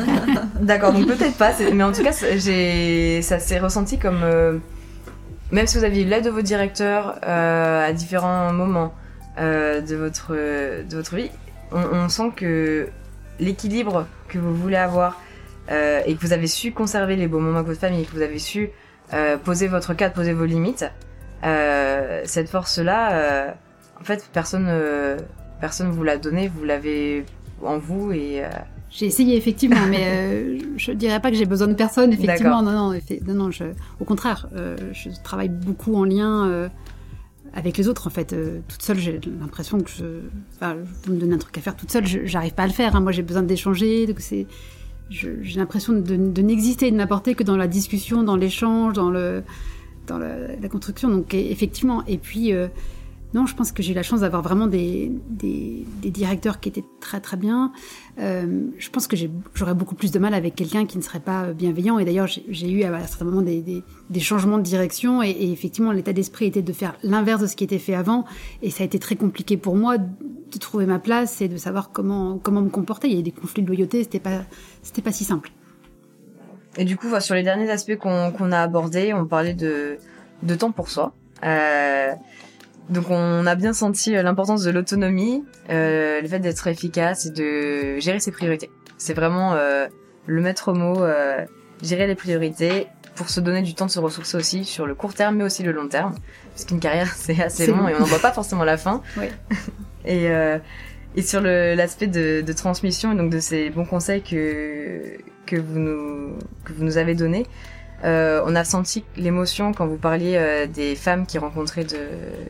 [0.60, 1.50] D'accord, donc peut-être pas.
[1.72, 4.60] Mais en tout cas, ça s'est ressenti comme
[5.50, 8.94] même si vous aviez l'aide de vos directeurs à différents moments
[9.36, 11.28] euh, de, votre, de votre vie,
[11.72, 12.88] on, on sent que
[13.40, 15.20] l'équilibre que vous voulez avoir
[15.72, 18.22] euh, et que vous avez su conserver les beaux moments avec votre famille, que vous
[18.22, 18.70] avez su
[19.12, 20.84] euh, poser votre cadre, poser vos limites,
[21.44, 23.50] euh, cette force-là, euh,
[24.00, 24.70] en fait, personne,
[25.60, 27.24] personne vous l'a donnée, vous l'avez
[27.62, 28.42] en vous et
[28.94, 32.12] j'ai essayé effectivement, mais euh, je dirais pas que j'ai besoin de personne.
[32.12, 33.50] Effectivement, non, non, non, non.
[33.50, 33.64] Je,
[33.98, 36.68] au contraire, euh, je travaille beaucoup en lien euh,
[37.54, 38.32] avec les autres en fait.
[38.32, 40.04] Euh, toute seule, j'ai l'impression que je,
[40.54, 42.94] enfin, vous me donnez un truc à faire toute seule, j'arrive pas à le faire.
[42.94, 43.00] Hein.
[43.00, 44.46] Moi, j'ai besoin d'échanger, donc c'est,
[45.10, 49.10] j'ai l'impression de, de n'exister et de n'apporter que dans la discussion, dans l'échange, dans
[49.10, 49.42] le,
[50.06, 51.08] dans la, construction.
[51.08, 52.68] Donc effectivement, et puis euh,
[53.34, 55.10] non, je pense que j'ai eu la chance d'avoir vraiment des,
[56.02, 57.72] directeurs qui étaient très très bien.
[58.20, 59.16] Euh, je pense que
[59.54, 61.98] j'aurais beaucoup plus de mal avec quelqu'un qui ne serait pas bienveillant.
[61.98, 63.82] Et d'ailleurs, j'ai eu à, certains moments des,
[64.20, 65.20] changements de direction.
[65.20, 68.24] Et, et effectivement, l'état d'esprit était de faire l'inverse de ce qui était fait avant.
[68.62, 71.90] Et ça a été très compliqué pour moi de trouver ma place et de savoir
[71.90, 73.08] comment, comment me comporter.
[73.08, 74.44] Il y a eu des conflits de loyauté, c'était pas,
[74.82, 75.50] c'était pas si simple.
[76.76, 79.98] Et du coup, sur les derniers aspects qu'on qu a abordés, on parlait de,
[80.42, 81.12] de temps pour soi.
[81.44, 82.12] Euh,
[82.90, 87.30] donc on a bien senti euh, l'importance de l'autonomie, euh, le fait d'être efficace et
[87.30, 88.70] de gérer ses priorités.
[88.98, 89.86] C'est vraiment euh,
[90.26, 91.44] le maître mot, euh,
[91.82, 95.14] gérer les priorités pour se donner du temps de se ressourcer aussi sur le court
[95.14, 96.14] terme mais aussi le long terme.
[96.52, 99.02] Parce qu'une carrière c'est assez long, long, et on n'en voit pas forcément la fin.
[99.16, 99.26] Oui.
[100.04, 100.58] et, euh,
[101.16, 105.16] et sur l'aspect de, de, transmission et donc de ces bons conseils que,
[105.46, 107.46] que, vous, nous, que vous nous avez donnés,
[108.04, 111.96] euh, on a senti l'émotion quand vous parliez euh, des femmes qui rencontraient de,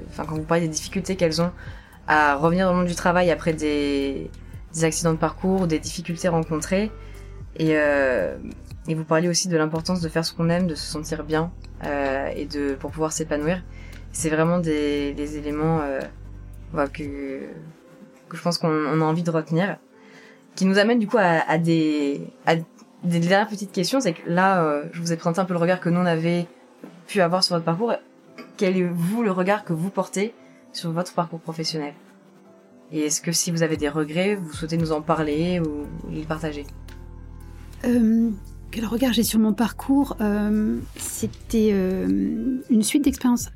[0.09, 1.53] enfin quand vous parliez des difficultés qu'elles ont
[2.09, 4.31] à revenir dans le monde du travail après des,
[4.83, 6.91] accidents de parcours, des difficultés rencontrées,
[7.57, 8.37] et, euh,
[8.89, 11.53] et vous parliez aussi de l'importance de faire ce qu'on aime, de se sentir bien
[12.35, 13.63] et de pour pouvoir s'épanouir.
[14.13, 15.81] C'est vraiment des, éléments
[16.93, 17.41] que
[18.33, 19.77] je pense qu'on a envie de retenir,
[20.57, 22.21] qui nous amène du coup à, des
[23.05, 25.61] des dernières petites questions, c'est que là, euh, je vous ai présenté un peu le
[25.61, 26.47] regard que nous on avait
[27.07, 27.93] pu avoir sur votre parcours.
[28.57, 30.35] Quel est vous le regard que vous portez
[30.73, 31.95] sur votre parcours professionnel?
[32.93, 36.23] Et est-ce que si vous avez des regrets, vous souhaitez nous en parler ou les
[36.23, 36.67] partager?
[37.85, 38.31] Euh,
[38.71, 43.51] Quel regard j'ai sur mon parcours euh, C'était euh, une suite d'expériences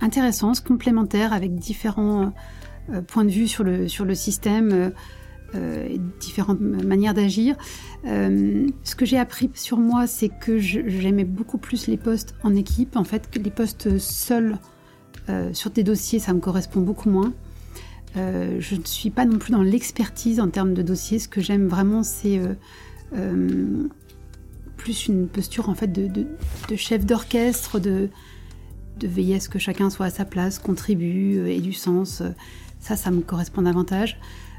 [0.00, 2.32] intéressantes, complémentaires, avec différents
[3.06, 4.92] points de vue sur le, sur le système
[5.54, 7.56] euh, différentes manières d'agir.
[8.06, 12.54] Euh, ce que j'ai appris sur moi, c'est que j'aimais beaucoup plus les postes en
[12.54, 14.58] équipe, en fait, que les postes seuls
[15.28, 17.32] euh, sur des dossiers, ça me correspond beaucoup moins.
[18.16, 21.18] Je ne suis pas non plus dans l'expertise en termes de dossiers.
[21.18, 22.40] Ce que j'aime vraiment, c'est
[24.76, 26.26] plus une posture en fait de,
[26.76, 28.10] chef d'orchestre, de,
[29.00, 32.22] de veiller à ce que chacun soit à sa place, contribue, ait du sens.
[32.78, 34.16] Ça, ça me correspond davantage.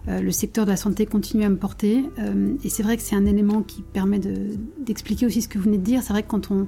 [0.07, 2.05] Euh, le secteur de la santé continue à me porter.
[2.19, 5.65] Euh, et c'est vrai que c'est un élément qui permet d'expliquer aussi ce que vous
[5.65, 6.03] venez de dire.
[6.03, 6.67] C'est vrai que quand on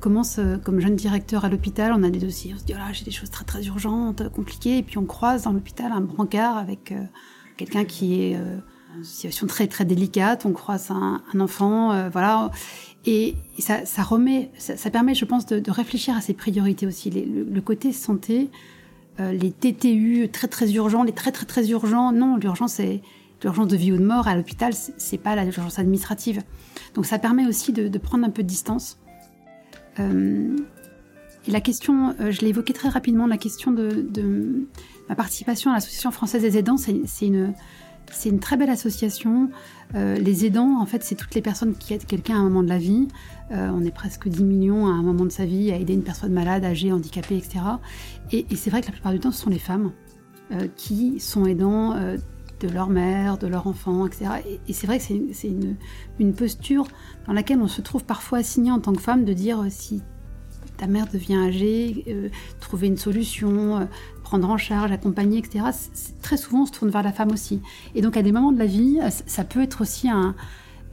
[0.00, 2.92] commence euh, comme jeune directeur à l'hôpital, on a des dossiers, on se dit oh
[2.92, 6.56] j'ai des choses très très urgentes, compliquées, et puis on croise dans l'hôpital un brancard
[6.56, 6.94] avec
[7.56, 12.50] quelqu'un qui est en situation très très délicate, on croise un, enfant, voilà.
[13.06, 17.10] Et, ça, ça, remet, ça, permet, je pense, de, réfléchir à ses priorités aussi.
[17.10, 18.50] le, côté santé,
[19.20, 22.12] euh, les TTU très très urgents, les très très très urgents.
[22.12, 23.02] Non, l'urgence c'est
[23.42, 26.42] l'urgence de vie ou de mort à l'hôpital, c'est pas l'urgence administrative.
[26.94, 28.98] Donc ça permet aussi de, prendre un peu de distance.
[30.00, 30.56] Euh,
[31.46, 34.66] et la question, euh, je l'ai évoqué très rapidement, la question de, de
[35.08, 37.54] ma participation à l'Association française des aidants, c'est une,
[38.12, 39.50] c'est une très belle association.
[39.94, 42.62] Euh, les aidants, en fait, c'est toutes les personnes qui aident quelqu'un à un moment
[42.62, 43.08] de la vie.
[43.52, 46.02] Euh, on est presque 10 millions à un moment de sa vie à aider une
[46.02, 47.60] personne malade, âgée, handicapée, etc.
[48.32, 49.92] Et, c'est vrai que la plupart du temps, ce sont les femmes
[50.52, 51.94] euh, qui sont aidants
[52.60, 54.26] de leur mère, de leur enfant, etc.
[54.66, 55.76] Et, c'est vrai que c'est une,
[56.18, 56.86] une, posture
[57.26, 60.02] dans laquelle on se trouve parfois assigné en tant que femme de dire si
[60.76, 62.30] ta mère devient âgée,
[62.60, 63.88] trouver une solution,
[64.28, 65.64] prendre en charge, accompagner, etc.
[66.20, 67.62] Très souvent, on se tourne vers la femme aussi.
[67.94, 70.06] Et donc, à des moments de la vie, ça peut être aussi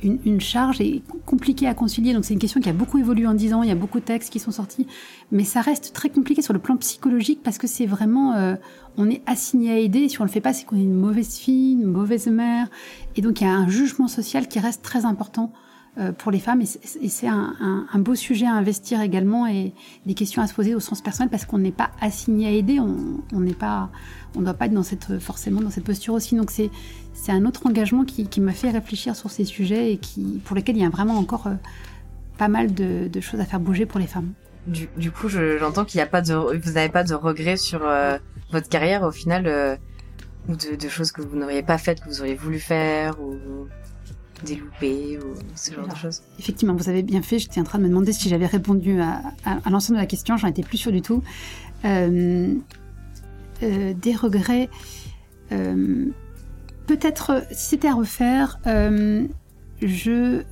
[0.01, 2.13] une, charge et compliquée à concilier.
[2.13, 3.61] Donc, c'est une question qui a beaucoup évolué en 10 ans.
[3.61, 4.87] Il y a beaucoup de textes qui sont sortis.
[5.33, 8.35] Mais ça reste très compliqué sur le plan psychologique parce que c'est vraiment.
[8.35, 8.55] Euh,
[8.95, 10.07] on est assigné à aider.
[10.07, 12.69] Si on ne le fait pas, c'est qu'on est une mauvaise fille, une mauvaise mère.
[13.17, 15.64] Et donc, il y a un jugement social qui reste très important euh,
[16.17, 19.73] pour les femmes et c'est un, beau sujet à investir également et
[20.05, 22.79] des questions à se poser au sens personnel parce qu'on n'est pas assigné à aider,
[22.79, 23.89] on n'est pas,
[24.35, 26.35] on doit pas être forcément dans cette posture aussi.
[26.35, 30.55] Donc c'est un autre engagement qui, m'a fait réfléchir sur ces sujets et qui pour
[30.55, 31.55] lesquels il y a vraiment encore euh,
[32.37, 34.33] pas mal de, choses à faire bouger pour les femmes.
[34.67, 38.17] Du, coup, j'entends qu'il n'y a pas de, vous n'avez pas de regrets sur euh,
[38.51, 39.79] votre carrière au final,
[40.49, 43.15] ou de, choses que vous n'auriez pas faites, que vous auriez voulu faire,
[44.43, 47.39] des loupés ou ce genre de choses Effectivement, vous avez bien fait.
[47.39, 50.37] J'étais en train de me demander si j'avais répondu à, à, l'ensemble de la question.
[50.37, 51.23] J'en étais plus sûre du tout.
[51.85, 52.55] Euh,
[53.63, 54.69] euh, des regrets.
[55.51, 56.07] Euh,
[56.87, 60.43] peut-être, si c'était à refaire, je.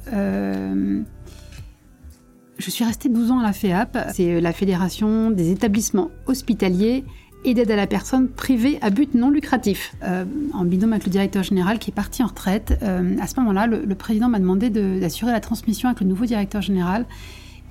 [2.58, 7.04] je suis restée 12 ans à la FEAP, c'est la Fédération des établissements hospitaliers
[7.46, 9.96] et d'aide à la personne privée à but non lucratif.
[10.04, 13.40] Euh, en binôme avec le directeur général qui est parti en retraite, euh, à ce
[13.40, 17.06] moment-là, le, président m'a demandé d'assurer la transmission avec le nouveau directeur général.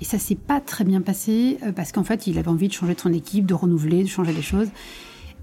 [0.01, 2.73] Et ça s'est pas très bien passé euh, parce qu'en fait, il avait envie de
[2.73, 4.67] changer de son équipe, de renouveler, de changer les choses.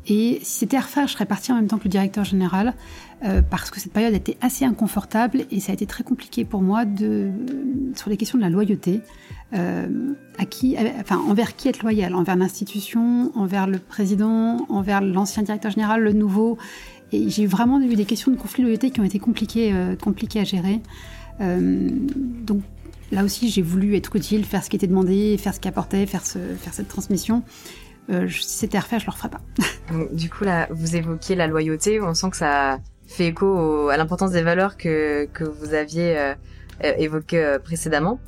[0.07, 2.74] Et si c'était à refaire, je serais partie en même temps que le directeur général
[3.51, 6.86] parce que cette période était assez inconfortable et ça a été très compliqué pour moi
[6.86, 7.30] de,
[7.94, 9.03] sur les questions de la loyauté.
[9.53, 15.42] Euh, à qui, enfin, envers qui être loyal Envers l'institution, envers le président, envers l'ancien
[15.42, 16.57] directeur général, le nouveau.
[17.12, 19.96] Et j'ai vraiment eu des questions de conflit de loyauté qui ont été compliquées, euh,
[19.96, 20.80] compliquées à gérer.
[21.40, 22.62] Euh, donc
[23.11, 26.07] là aussi, j'ai voulu être utile, faire ce qui était demandé, faire ce qui apportait,
[26.07, 27.42] faire, ce, faire cette transmission.
[28.11, 29.40] Euh, si c'était à refaire, je le referais pas.
[30.12, 32.00] du coup, là, vous évoquiez la loyauté.
[32.00, 36.34] On sent que ça fait écho à l'importance des valeurs que, que vous aviez euh,
[36.80, 38.20] évoquées précédemment.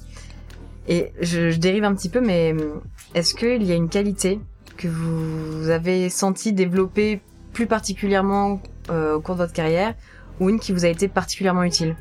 [0.88, 2.80] Et je, je, dérive un petit peu, mais hum,
[3.14, 4.40] est-ce qu'il y a une qualité
[4.76, 7.20] que vous avez senti développer
[7.52, 8.60] plus particulièrement
[8.90, 9.94] euh, au cours de votre carrière
[10.40, 11.94] ou une qui vous a été particulièrement utile?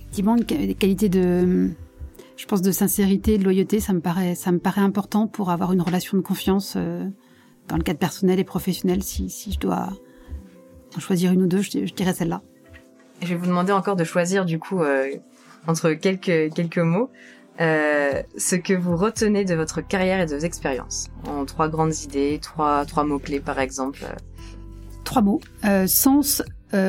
[0.00, 1.70] Effectivement, des qualités de,
[2.38, 5.72] je pense, de sincérité, de loyauté, ça me paraît, ça me paraît important pour avoir
[5.72, 7.04] une relation de confiance euh,
[7.66, 9.02] dans le cadre personnel et professionnel.
[9.02, 9.88] Si, si je dois
[10.96, 12.42] en choisir une ou deux, je, je dirais celle-là.
[13.22, 15.10] Je vais vous demander encore de choisir du coup euh,
[15.66, 17.10] entre quelques quelques mots.
[17.60, 21.08] Euh, ce que vous retenez de votre carrière et de vos expériences.
[21.26, 24.06] En trois grandes idées, trois, trois mots-clés par exemple.
[25.02, 25.40] Trois mots.
[25.88, 26.44] Sens,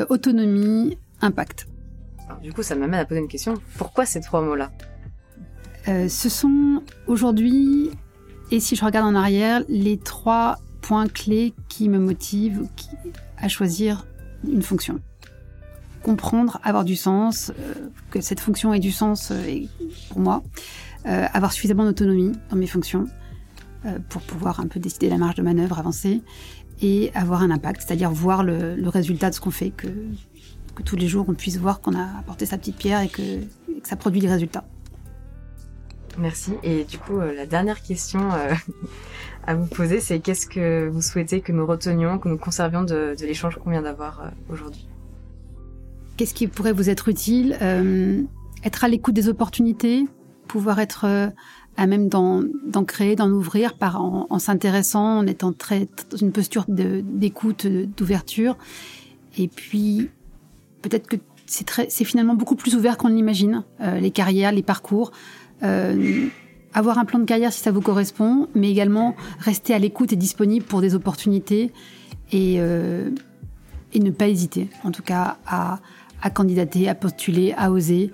[0.09, 1.67] autonomie, impact.
[2.43, 3.55] du coup, ça m'amène à poser une question.
[3.79, 4.69] Pourquoi ces trois mots-là?
[6.07, 7.89] Ce sont aujourd'hui,
[8.51, 12.67] et si je regarde en arrière, les trois points clés qui me motivent
[13.37, 14.05] à choisir
[14.47, 14.99] une fonction
[16.01, 17.73] comprendre, avoir du sens, euh,
[18.09, 19.65] que cette fonction ait du sens euh,
[20.09, 20.43] pour moi,
[21.05, 23.05] euh, avoir suffisamment d'autonomie dans mes fonctions
[24.09, 26.21] pour pouvoir un peu décider la marge de manœuvre, avancer,
[26.81, 29.87] et avoir un impact, c'est-à-dire voir le, résultat de ce qu'on fait, que,
[30.83, 33.21] tous les jours on puisse voir qu'on a apporté sa petite pierre et que,
[33.83, 34.65] ça produit des résultats.
[36.19, 36.53] Merci.
[36.63, 38.19] Et du coup, la dernière question
[39.47, 43.15] à vous poser, c'est qu'est-ce que vous souhaitez que nous retenions, que nous conservions de,
[43.21, 44.87] l'échange qu'on vient d'avoir aujourd'hui?
[46.17, 48.21] Qu'est-ce qui pourrait vous être utile euh,
[48.65, 50.05] Être à l'écoute des opportunités,
[50.49, 51.27] pouvoir être euh,
[51.77, 52.43] à même d'en
[52.85, 58.57] créer, d'en ouvrir en, s'intéressant, en étant très dans une posture d'écoute, d'ouverture?
[59.37, 60.09] Et puis
[60.81, 61.15] peut-être que
[61.45, 63.63] c'est finalement beaucoup plus ouvert qu'on l'imagine.
[63.79, 65.11] Euh, les carrières, les parcours.
[65.63, 66.27] Euh,
[66.73, 70.15] avoir un plan de carrière si ça vous correspond, mais également rester à l'écoute et
[70.15, 71.71] disponible pour des opportunités
[72.31, 73.09] et, euh,
[73.93, 75.79] et ne pas hésiter, en tout cas, à,
[76.21, 78.11] à candidater, à postuler, à oser.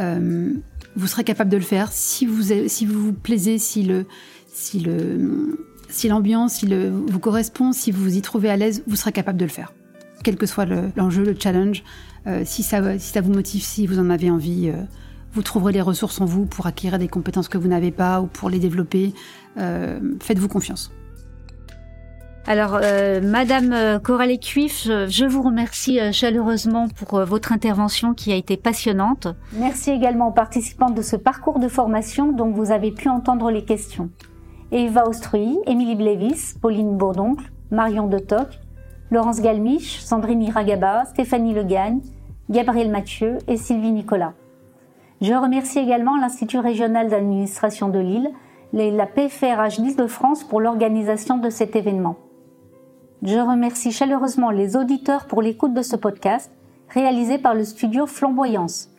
[0.00, 0.52] Euh,
[0.96, 4.06] vous serez capable de le faire si vous si vous vous plaisez, si le
[4.46, 9.12] si le si l'ambiance, vous correspond, si vous vous y trouvez à l'aise, vous serez
[9.12, 9.72] capable de le faire,
[10.24, 10.66] quel que soit
[10.96, 11.84] l'enjeu, le, challenge.
[12.44, 14.72] Si ça si ça vous motive, si vous en avez envie.
[15.32, 18.26] Vous trouverez les ressources en vous pour acquérir des compétences que vous n'avez pas ou
[18.26, 19.12] pour les développer.
[19.58, 20.90] Euh, Faites-vous confiance.
[22.48, 28.32] Alors, euh, Madame euh, Coralie Cuif, je vous remercie euh, chaleureusement pour votre intervention qui
[28.32, 29.28] a été passionnante.
[29.52, 33.66] Merci également aux participants de ce parcours de formation dont vous avez pu entendre les
[33.66, 34.08] questions.
[34.72, 38.58] Eva Ostruy, Émilie Blévis, Pauline Bourdoncle, Marion De Toc,
[39.10, 42.00] Laurence Galmiche, Sandrine Iragaba, Stéphanie Legagne,
[42.48, 44.32] Gabriel Mathieu et Sylvie Nicolas.
[45.20, 48.30] Je remercie également l'Institut régional d'administration de Lille,
[48.72, 52.16] la PFRH d'Île-de-France pour l'organisation de cet événement.
[53.22, 56.52] Je remercie chaleureusement les auditeurs pour l'écoute de ce podcast
[56.88, 58.90] réalisé par le studio Flamboyance.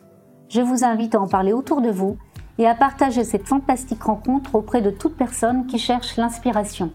[0.50, 2.18] Je vous invite à en parler autour de vous
[2.58, 6.92] et à partager cette fantastique rencontre auprès de toute personne qui cherche l'inspiration.